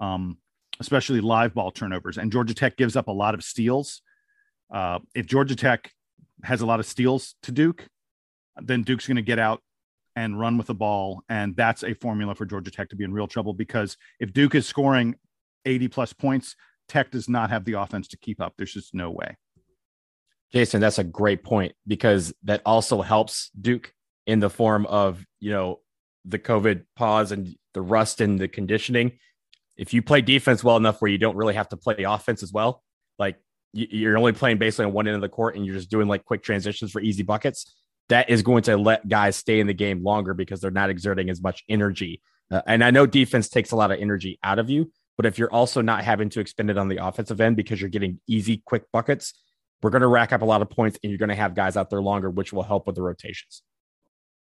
um, 0.00 0.38
especially 0.80 1.20
live 1.20 1.54
ball 1.54 1.70
turnovers, 1.70 2.18
and 2.18 2.32
Georgia 2.32 2.54
Tech 2.54 2.76
gives 2.76 2.96
up 2.96 3.08
a 3.08 3.12
lot 3.12 3.34
of 3.34 3.42
steals. 3.42 4.02
Uh, 4.72 4.98
if 5.14 5.26
Georgia 5.26 5.56
Tech 5.56 5.90
has 6.44 6.60
a 6.60 6.66
lot 6.66 6.80
of 6.80 6.86
steals 6.86 7.34
to 7.42 7.52
Duke, 7.52 7.86
then 8.56 8.82
Duke's 8.82 9.06
going 9.06 9.16
to 9.16 9.22
get 9.22 9.38
out 9.38 9.62
and 10.16 10.38
run 10.38 10.58
with 10.58 10.66
the 10.66 10.74
ball. 10.74 11.22
And 11.28 11.54
that's 11.56 11.84
a 11.84 11.94
formula 11.94 12.34
for 12.34 12.44
Georgia 12.44 12.70
Tech 12.70 12.88
to 12.90 12.96
be 12.96 13.04
in 13.04 13.12
real 13.12 13.26
trouble 13.26 13.54
because 13.54 13.96
if 14.20 14.32
Duke 14.32 14.54
is 14.54 14.66
scoring 14.66 15.14
80 15.64 15.88
plus 15.88 16.12
points, 16.12 16.56
Tech 16.88 17.10
does 17.10 17.28
not 17.28 17.50
have 17.50 17.64
the 17.64 17.74
offense 17.74 18.08
to 18.08 18.18
keep 18.18 18.40
up. 18.40 18.54
There's 18.56 18.72
just 18.72 18.94
no 18.94 19.10
way. 19.10 19.36
Jason, 20.52 20.80
that's 20.80 20.98
a 20.98 21.04
great 21.04 21.44
point 21.44 21.72
because 21.86 22.32
that 22.44 22.62
also 22.64 23.02
helps 23.02 23.50
Duke 23.60 23.92
in 24.26 24.40
the 24.40 24.50
form 24.50 24.86
of, 24.86 25.24
you 25.40 25.50
know, 25.50 25.80
the 26.28 26.38
COVID 26.38 26.84
pause 26.96 27.32
and 27.32 27.56
the 27.74 27.82
rust 27.82 28.20
and 28.20 28.38
the 28.38 28.48
conditioning. 28.48 29.18
If 29.76 29.94
you 29.94 30.02
play 30.02 30.20
defense 30.20 30.62
well 30.62 30.76
enough 30.76 31.00
where 31.00 31.10
you 31.10 31.18
don't 31.18 31.36
really 31.36 31.54
have 31.54 31.68
to 31.70 31.76
play 31.76 32.02
offense 32.02 32.42
as 32.42 32.52
well, 32.52 32.82
like 33.18 33.36
you're 33.72 34.18
only 34.18 34.32
playing 34.32 34.58
basically 34.58 34.86
on 34.86 34.92
one 34.92 35.06
end 35.06 35.16
of 35.16 35.22
the 35.22 35.28
court 35.28 35.56
and 35.56 35.64
you're 35.64 35.76
just 35.76 35.90
doing 35.90 36.08
like 36.08 36.24
quick 36.24 36.42
transitions 36.42 36.90
for 36.90 37.00
easy 37.00 37.22
buckets, 37.22 37.74
that 38.08 38.30
is 38.30 38.42
going 38.42 38.62
to 38.62 38.76
let 38.76 39.06
guys 39.08 39.36
stay 39.36 39.60
in 39.60 39.66
the 39.66 39.74
game 39.74 40.02
longer 40.02 40.34
because 40.34 40.60
they're 40.60 40.70
not 40.70 40.90
exerting 40.90 41.30
as 41.30 41.40
much 41.40 41.62
energy. 41.68 42.20
Uh, 42.50 42.62
and 42.66 42.82
I 42.82 42.90
know 42.90 43.06
defense 43.06 43.48
takes 43.48 43.70
a 43.70 43.76
lot 43.76 43.90
of 43.90 44.00
energy 44.00 44.38
out 44.42 44.58
of 44.58 44.70
you, 44.70 44.90
but 45.16 45.26
if 45.26 45.38
you're 45.38 45.52
also 45.52 45.82
not 45.82 46.04
having 46.04 46.30
to 46.30 46.40
expend 46.40 46.70
it 46.70 46.78
on 46.78 46.88
the 46.88 47.04
offensive 47.04 47.40
end 47.40 47.56
because 47.56 47.80
you're 47.80 47.90
getting 47.90 48.20
easy, 48.26 48.62
quick 48.64 48.84
buckets, 48.92 49.34
we're 49.82 49.90
going 49.90 50.02
to 50.02 50.08
rack 50.08 50.32
up 50.32 50.42
a 50.42 50.46
lot 50.46 50.62
of 50.62 50.70
points 50.70 50.98
and 51.02 51.10
you're 51.10 51.18
going 51.18 51.28
to 51.28 51.34
have 51.34 51.54
guys 51.54 51.76
out 51.76 51.90
there 51.90 52.00
longer, 52.00 52.30
which 52.30 52.52
will 52.52 52.62
help 52.62 52.86
with 52.86 52.96
the 52.96 53.02
rotations. 53.02 53.62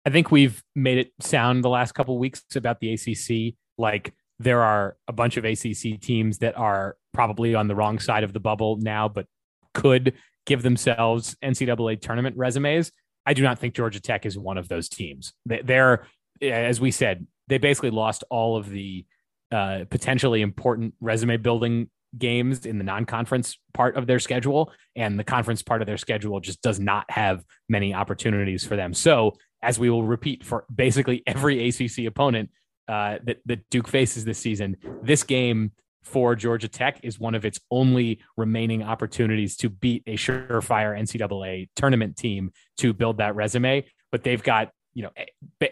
I 0.10 0.12
think 0.12 0.32
we've 0.32 0.64
made 0.76 0.98
it 0.98 1.12
sound 1.20 1.64
the 1.64 1.70
last 1.70 1.92
couple 1.92 2.18
weeks 2.18 2.42
about 2.56 2.80
the 2.80 2.94
ACC 2.94 3.54
like 3.78 4.12
there 4.40 4.64
are 4.64 4.98
a 5.08 5.14
bunch 5.14 5.38
of 5.38 5.46
ACC 5.46 6.02
teams 6.02 6.40
that 6.40 6.58
are 6.58 6.98
probably 7.14 7.54
on 7.54 7.68
the 7.68 7.76
wrong 7.76 8.00
side 8.00 8.24
of 8.24 8.34
the 8.34 8.40
bubble 8.40 8.78
now, 8.78 9.08
but 9.08 9.28
could 9.76 10.16
give 10.48 10.64
themselves 10.64 11.38
NCAA 11.44 12.02
tournament 12.02 12.36
resumes. 12.38 12.92
I 13.28 13.36
do 13.36 13.44
not 13.44 13.60
think 13.60 13.76
Georgia 13.76 14.00
Tech 14.00 14.26
is 14.26 14.36
one 14.36 14.58
of 14.58 14.68
those 14.68 14.90
teams. 14.90 15.34
They're, 15.46 16.08
as 16.42 16.82
we 16.82 16.90
said, 16.90 17.28
they 17.48 17.60
basically 17.60 17.92
lost 17.92 18.24
all 18.32 18.58
of 18.58 18.68
the 18.68 19.06
uh, 19.52 19.82
potentially 19.92 20.42
important 20.42 20.96
resume 21.00 21.38
building 21.38 21.92
games 22.18 22.66
in 22.66 22.80
the 22.80 22.84
non-conference 22.84 23.60
part 23.76 23.96
of 23.96 24.08
their 24.08 24.18
schedule, 24.18 24.72
and 24.96 25.20
the 25.20 25.24
conference 25.24 25.62
part 25.62 25.84
of 25.84 25.86
their 25.86 25.98
schedule 25.98 26.40
just 26.40 26.64
does 26.64 26.80
not 26.80 27.06
have 27.12 27.44
many 27.68 27.94
opportunities 27.94 28.66
for 28.66 28.76
them. 28.76 28.96
So, 28.96 29.36
as 29.62 29.80
we 29.80 29.90
will 29.90 30.04
repeat 30.04 30.44
for 30.44 30.66
basically 30.74 31.24
every 31.28 31.68
ACC 31.68 32.06
opponent, 32.06 32.50
uh, 32.88 33.20
that, 33.24 33.38
that 33.46 33.70
Duke 33.70 33.88
faces 33.88 34.26
this 34.26 34.40
season. 34.40 34.76
This 35.04 35.24
game 35.24 35.72
for 36.04 36.36
Georgia 36.36 36.68
Tech 36.68 37.00
is 37.04 37.20
one 37.20 37.36
of 37.36 37.46
its 37.46 37.60
only 37.70 38.20
remaining 38.36 38.84
opportunities 38.84 39.56
to 39.58 39.70
beat 39.70 40.04
a 40.08 40.16
surefire 40.16 40.98
NCAA 41.00 41.70
tournament 41.76 42.18
team 42.18 42.52
to 42.78 42.94
build 42.94 43.18
that 43.18 43.36
resume. 43.36 43.86
But 44.12 44.24
they've 44.24 44.42
got 44.42 44.72
you 44.94 45.04
know 45.04 45.12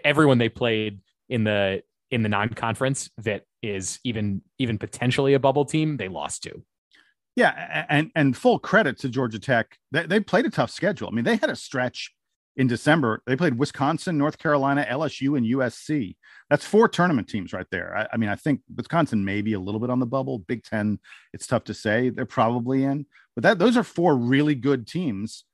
everyone 0.04 0.38
they 0.38 0.50
played 0.50 1.00
in 1.30 1.43
the 1.43 1.82
in 2.12 2.23
the 2.23 2.30
non-conference 2.30 3.10
that 3.17 3.43
is 3.62 4.00
even 4.04 4.41
even 4.60 4.78
potentially 4.78 5.34
a 5.34 5.39
bubble 5.39 5.65
team 5.65 5.97
they 5.97 6.08
lost 6.08 6.43
to. 6.43 6.63
Yeah, 7.36 7.86
and 7.89 8.12
and 8.15 8.36
full 8.36 8.60
credit 8.60 9.00
to 9.00 9.10
Georgia 9.10 9.39
Tech. 9.39 9.78
They, 9.91 10.06
they 10.06 10.19
played 10.19 10.45
a 10.45 10.50
tough 10.50 10.71
schedule. 10.71 11.08
I 11.08 11.12
mean, 11.12 11.26
they 11.26 11.36
had 11.36 11.50
a 11.50 11.56
stretch 11.56 12.12
in 12.58 12.67
December. 12.67 13.22
They 13.26 13.36
played 13.36 13.58
Wisconsin, 13.58 14.17
North 14.17 14.39
Carolina, 14.39 14.86
LSU, 14.89 15.38
and 15.38 15.46
USC. 15.46 16.17
That's 16.50 16.65
four 16.65 16.89
tournament 16.89 17.30
teams 17.30 17.54
right 17.54 17.67
there. 17.72 17.96
I, 17.96 18.08
I, 18.13 18.17
mean, 18.17 18.30
I 18.30 18.36
think 18.36 18.62
Wisconsin 18.76 19.24
may 19.24 19.41
be 19.41 19.54
a 19.54 19.60
little 19.60 19.80
bit 19.80 19.91
on 19.91 20.00
the 20.00 20.06
bubble. 20.08 20.39
Big 20.39 20.63
Ten, 20.63 21.00
it's 21.34 21.48
tough 21.48 21.65
to 21.65 21.74
say. 21.74 22.10
They're 22.10 22.26
probably 22.26 22.84
in, 22.84 23.06
but 23.36 23.43
that 23.43 23.60
those 23.60 23.78
are 23.78 23.84
four 23.84 24.17
really 24.17 24.56
good 24.56 24.88
teams. 24.88 25.46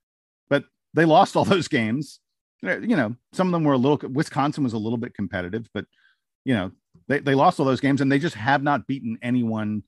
But 0.49 0.63
they 0.93 1.05
lost 1.05 1.35
all 1.35 1.45
those 1.45 1.67
games. 1.67 2.19
You 2.61 2.95
know, 2.95 3.15
some 3.33 3.47
of 3.47 3.51
them 3.51 3.65
were 3.65 3.73
a 3.73 3.77
little. 3.77 4.09
Wisconsin 4.09 4.63
was 4.63 4.73
a 4.73 4.77
little 4.77 4.97
bit 4.97 5.13
competitive, 5.13 5.67
but 5.73 5.85
you 6.45 6.55
know, 6.55 6.71
they 7.09 7.19
they 7.19 7.35
lost 7.35 7.59
all 7.59 7.65
those 7.65 7.81
games, 7.81 7.99
and 7.99 8.09
they 8.09 8.19
just 8.19 8.35
have 8.35 8.63
not 8.63 8.87
beaten 8.87 9.17
anyone 9.21 9.83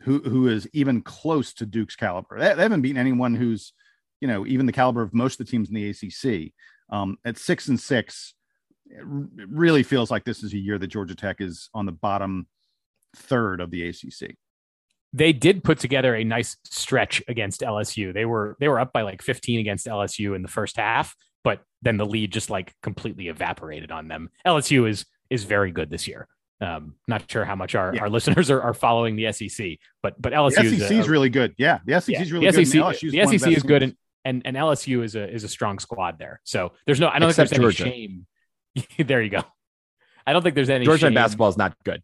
who 0.00 0.18
who 0.18 0.48
is 0.48 0.68
even 0.72 1.02
close 1.02 1.52
to 1.54 1.66
Duke's 1.66 1.94
caliber. 1.94 2.40
They, 2.40 2.54
they 2.54 2.62
haven't 2.62 2.82
beaten 2.82 2.98
anyone 3.00 3.36
who's 3.36 3.72
you 4.20 4.28
know 4.28 4.46
even 4.46 4.66
the 4.66 4.72
caliber 4.72 5.02
of 5.02 5.14
most 5.14 5.40
of 5.40 5.46
the 5.46 5.50
teams 5.50 5.68
in 5.68 5.74
the 5.74 5.90
ACC. 5.90 6.52
Um, 6.92 7.18
at 7.24 7.38
six 7.38 7.68
and 7.68 7.78
six, 7.78 8.34
it 8.86 8.98
really 9.04 9.82
feels 9.84 10.10
like 10.10 10.24
this 10.24 10.42
is 10.42 10.52
a 10.52 10.58
year 10.58 10.76
that 10.78 10.88
Georgia 10.88 11.14
Tech 11.14 11.40
is 11.40 11.70
on 11.72 11.86
the 11.86 11.92
bottom 11.92 12.46
third 13.16 13.60
of 13.60 13.70
the 13.70 13.88
ACC. 13.88 14.36
They 15.12 15.32
did 15.32 15.64
put 15.64 15.78
together 15.78 16.14
a 16.14 16.22
nice 16.24 16.56
stretch 16.64 17.22
against 17.28 17.60
LSU. 17.62 18.12
They 18.14 18.24
were 18.24 18.56
they 18.60 18.68
were 18.68 18.78
up 18.80 18.92
by 18.92 19.02
like 19.02 19.22
15 19.22 19.58
against 19.60 19.86
LSU 19.86 20.36
in 20.36 20.42
the 20.42 20.48
first 20.48 20.76
half, 20.76 21.16
but 21.42 21.62
then 21.82 21.96
the 21.96 22.06
lead 22.06 22.32
just 22.32 22.50
like 22.50 22.74
completely 22.82 23.28
evaporated 23.28 23.90
on 23.90 24.06
them. 24.08 24.30
LSU 24.46 24.88
is 24.88 25.06
is 25.28 25.44
very 25.44 25.70
good 25.72 25.90
this 25.90 26.06
year. 26.06 26.28
Um, 26.60 26.94
not 27.08 27.28
sure 27.30 27.44
how 27.44 27.54
much 27.56 27.74
our, 27.74 27.94
Yeah. 27.94 28.02
our 28.02 28.10
listeners 28.10 28.50
are, 28.50 28.60
are 28.60 28.74
following 28.74 29.16
the 29.16 29.32
SEC, 29.32 29.78
but 30.02 30.20
but 30.20 30.30
The 30.30 30.36
LSU 30.36 30.64
is 30.64 30.78
SEC 30.82 30.90
a- 30.90 31.00
is 31.00 31.08
really 31.08 31.30
good. 31.30 31.54
Yeah, 31.58 31.78
the 31.86 32.00
SEC 32.00 32.12
yeah, 32.14 32.22
is 32.22 32.32
really 32.32 32.46
the 32.50 32.52
good. 32.52 32.66
SEC, 32.66 32.72
the 33.10 33.20
of 33.20 33.30
the 33.30 33.38
SEC 33.38 33.52
is 33.56 33.62
good, 33.62 33.82
and, 33.82 33.96
and 34.24 34.42
and 34.44 34.56
LSU 34.56 35.02
is 35.04 35.14
a 35.14 35.28
is 35.32 35.44
a 35.44 35.48
strong 35.48 35.78
squad 35.78 36.18
there. 36.18 36.40
So 36.44 36.72
there's 36.86 37.00
no 37.00 37.08
I 37.08 37.18
don't 37.18 37.30
Except 37.30 37.50
think 37.50 37.62
there's 37.62 37.80
any 37.80 37.90
shame. 37.90 38.26
there 39.06 39.22
you 39.22 39.30
go. 39.30 39.42
I 40.26 40.32
don't 40.32 40.42
think 40.42 40.54
there's 40.54 40.70
any 40.70 40.84
Georgia 40.84 41.06
shame. 41.06 41.14
basketball 41.14 41.48
is 41.48 41.56
not 41.56 41.74
good. 41.84 42.02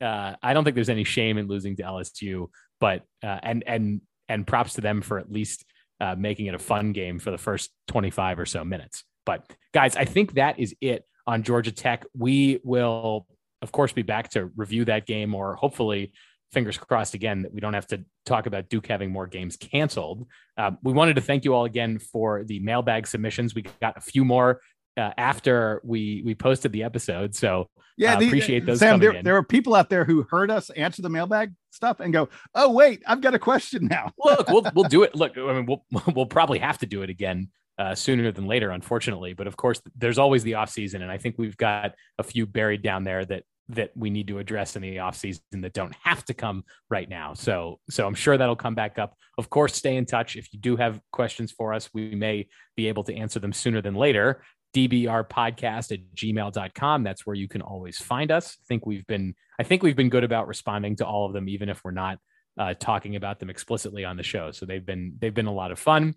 Uh, 0.00 0.34
I 0.42 0.54
don't 0.54 0.64
think 0.64 0.74
there's 0.74 0.88
any 0.88 1.04
shame 1.04 1.38
in 1.38 1.46
losing 1.46 1.76
to 1.76 1.82
LSU, 1.82 2.48
but 2.80 3.02
uh, 3.22 3.38
and 3.42 3.62
and 3.66 4.00
and 4.28 4.46
props 4.46 4.74
to 4.74 4.80
them 4.80 5.02
for 5.02 5.18
at 5.18 5.30
least 5.30 5.64
uh, 6.00 6.14
making 6.18 6.46
it 6.46 6.54
a 6.54 6.58
fun 6.58 6.92
game 6.92 7.18
for 7.18 7.30
the 7.30 7.38
first 7.38 7.70
25 7.88 8.38
or 8.40 8.46
so 8.46 8.64
minutes. 8.64 9.04
But 9.26 9.48
guys, 9.72 9.96
I 9.96 10.04
think 10.04 10.34
that 10.34 10.58
is 10.58 10.74
it 10.80 11.04
on 11.26 11.42
Georgia 11.42 11.72
Tech. 11.72 12.04
We 12.16 12.60
will, 12.64 13.26
of 13.62 13.72
course, 13.72 13.92
be 13.92 14.02
back 14.02 14.30
to 14.30 14.50
review 14.56 14.84
that 14.86 15.06
game, 15.06 15.34
or 15.34 15.54
hopefully, 15.54 16.12
fingers 16.54 16.78
crossed 16.78 17.12
again 17.14 17.42
that 17.42 17.52
we 17.52 17.60
don't 17.60 17.74
have 17.74 17.86
to 17.88 18.04
talk 18.24 18.46
about 18.46 18.70
Duke 18.70 18.86
having 18.86 19.10
more 19.12 19.26
games 19.26 19.56
canceled. 19.56 20.26
Uh, 20.56 20.70
we 20.82 20.92
wanted 20.94 21.16
to 21.16 21.22
thank 21.22 21.44
you 21.44 21.52
all 21.54 21.66
again 21.66 21.98
for 21.98 22.44
the 22.44 22.60
mailbag 22.60 23.06
submissions. 23.06 23.54
We 23.54 23.64
got 23.82 23.96
a 23.98 24.00
few 24.00 24.24
more 24.24 24.60
uh, 24.96 25.10
after 25.18 25.80
we 25.84 26.22
we 26.24 26.34
posted 26.34 26.70
the 26.72 26.84
episode, 26.84 27.34
so 27.34 27.68
Yeah, 27.96 28.14
Uh, 28.14 28.20
the- 28.20 28.26
appreciate 28.28 28.64
those 28.64 28.78
Sam, 28.78 29.00
there, 29.00 29.12
in. 29.12 29.24
there 29.24 29.36
are 29.36 29.42
people 29.42 29.74
out 29.74 29.90
there 29.90 30.04
who 30.04 30.22
heard 30.30 30.50
us 30.50 30.70
answer 30.70 31.02
the 31.02 31.08
mailbag 31.10 31.52
stuff 31.70 31.98
and 32.00 32.12
go, 32.12 32.28
"Oh, 32.54 32.70
wait, 32.72 33.02
I've 33.06 33.20
got 33.20 33.34
a 33.34 33.38
question 33.40 33.86
now." 33.90 34.12
look, 34.24 34.48
we'll 34.48 34.64
we'll 34.74 34.84
do 34.88 35.02
it. 35.02 35.14
Look, 35.20 35.36
I 35.36 35.52
mean, 35.52 35.66
we'll 35.66 35.84
we'll 36.14 36.26
probably 36.26 36.60
have 36.60 36.78
to 36.78 36.86
do 36.86 37.02
it 37.02 37.10
again 37.10 37.50
uh, 37.76 37.96
sooner 37.96 38.30
than 38.30 38.46
later, 38.46 38.70
unfortunately. 38.70 39.32
But 39.34 39.48
of 39.48 39.56
course, 39.56 39.82
there's 39.96 40.18
always 40.18 40.44
the 40.44 40.54
off 40.54 40.70
season, 40.70 41.02
and 41.02 41.10
I 41.10 41.18
think 41.18 41.36
we've 41.38 41.56
got 41.56 41.94
a 42.18 42.22
few 42.22 42.46
buried 42.46 42.82
down 42.82 43.02
there 43.02 43.24
that 43.24 43.42
that 43.70 43.90
we 43.96 44.10
need 44.10 44.28
to 44.28 44.38
address 44.38 44.76
in 44.76 44.82
the 44.82 44.98
off 44.98 45.16
season 45.16 45.42
that 45.52 45.72
don't 45.72 45.94
have 46.02 46.24
to 46.26 46.34
come 46.34 46.64
right 46.90 47.08
now. 47.08 47.34
So 47.34 47.80
so 47.90 48.06
I'm 48.06 48.14
sure 48.14 48.36
that'll 48.36 48.56
come 48.56 48.74
back 48.74 48.98
up. 48.98 49.16
Of 49.38 49.50
course, 49.50 49.74
stay 49.74 49.96
in 49.96 50.06
touch 50.06 50.36
if 50.36 50.52
you 50.52 50.58
do 50.58 50.76
have 50.76 51.00
questions 51.12 51.52
for 51.52 51.72
us. 51.72 51.88
We 51.92 52.14
may 52.14 52.48
be 52.76 52.88
able 52.88 53.04
to 53.04 53.14
answer 53.14 53.40
them 53.40 53.52
sooner 53.52 53.80
than 53.80 53.94
later. 53.94 54.42
DBR 54.74 55.28
podcast 55.28 55.92
at 55.92 56.00
gmail.com. 56.16 57.04
That's 57.04 57.24
where 57.24 57.36
you 57.36 57.48
can 57.48 57.62
always 57.62 57.98
find 57.98 58.32
us. 58.32 58.58
I 58.60 58.64
think 58.66 58.86
we've 58.86 59.06
been 59.06 59.34
I 59.58 59.62
think 59.62 59.82
we've 59.82 59.96
been 59.96 60.10
good 60.10 60.24
about 60.24 60.48
responding 60.48 60.96
to 60.96 61.06
all 61.06 61.26
of 61.26 61.32
them, 61.32 61.48
even 61.48 61.68
if 61.68 61.82
we're 61.84 61.92
not 61.92 62.18
uh, 62.58 62.74
talking 62.74 63.16
about 63.16 63.38
them 63.38 63.50
explicitly 63.50 64.04
on 64.04 64.16
the 64.16 64.22
show. 64.22 64.50
So 64.50 64.66
they've 64.66 64.84
been 64.84 65.14
they've 65.20 65.34
been 65.34 65.46
a 65.46 65.52
lot 65.52 65.72
of 65.72 65.78
fun. 65.78 66.14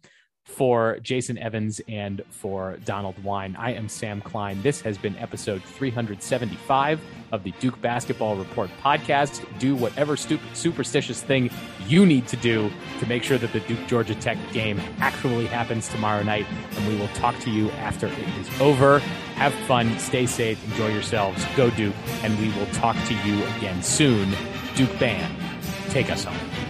For 0.47 0.97
Jason 1.03 1.37
Evans 1.37 1.81
and 1.87 2.23
for 2.29 2.77
Donald 2.85 3.21
Wine, 3.23 3.55
I 3.59 3.73
am 3.73 3.89
Sam 3.89 4.21
Klein. 4.21 4.59
This 4.63 4.81
has 4.81 4.97
been 4.97 5.15
episode 5.17 5.61
375 5.61 6.99
of 7.31 7.43
the 7.43 7.51
Duke 7.59 7.79
Basketball 7.81 8.37
Report 8.37 8.69
podcast. 8.81 9.45
Do 9.59 9.75
whatever 9.75 10.15
stupid 10.15 10.55
superstitious 10.55 11.21
thing 11.21 11.51
you 11.85 12.05
need 12.05 12.27
to 12.29 12.37
do 12.37 12.71
to 12.99 13.05
make 13.05 13.23
sure 13.23 13.37
that 13.37 13.53
the 13.53 13.59
Duke 13.59 13.85
Georgia 13.87 14.15
Tech 14.15 14.37
game 14.51 14.79
actually 14.99 15.45
happens 15.45 15.89
tomorrow 15.89 16.23
night. 16.23 16.47
And 16.77 16.87
we 16.87 16.95
will 16.95 17.09
talk 17.09 17.37
to 17.41 17.51
you 17.51 17.69
after 17.71 18.07
it 18.07 18.17
is 18.39 18.61
over. 18.61 18.99
Have 19.35 19.53
fun, 19.67 19.99
stay 19.99 20.25
safe, 20.25 20.63
enjoy 20.71 20.87
yourselves, 20.87 21.45
go 21.55 21.69
Duke, 21.71 21.93
and 22.23 22.35
we 22.39 22.49
will 22.57 22.67
talk 22.67 22.95
to 23.05 23.13
you 23.13 23.43
again 23.57 23.83
soon. 23.83 24.33
Duke 24.75 24.97
Band, 24.97 25.31
take 25.89 26.09
us 26.09 26.23
home. 26.23 26.66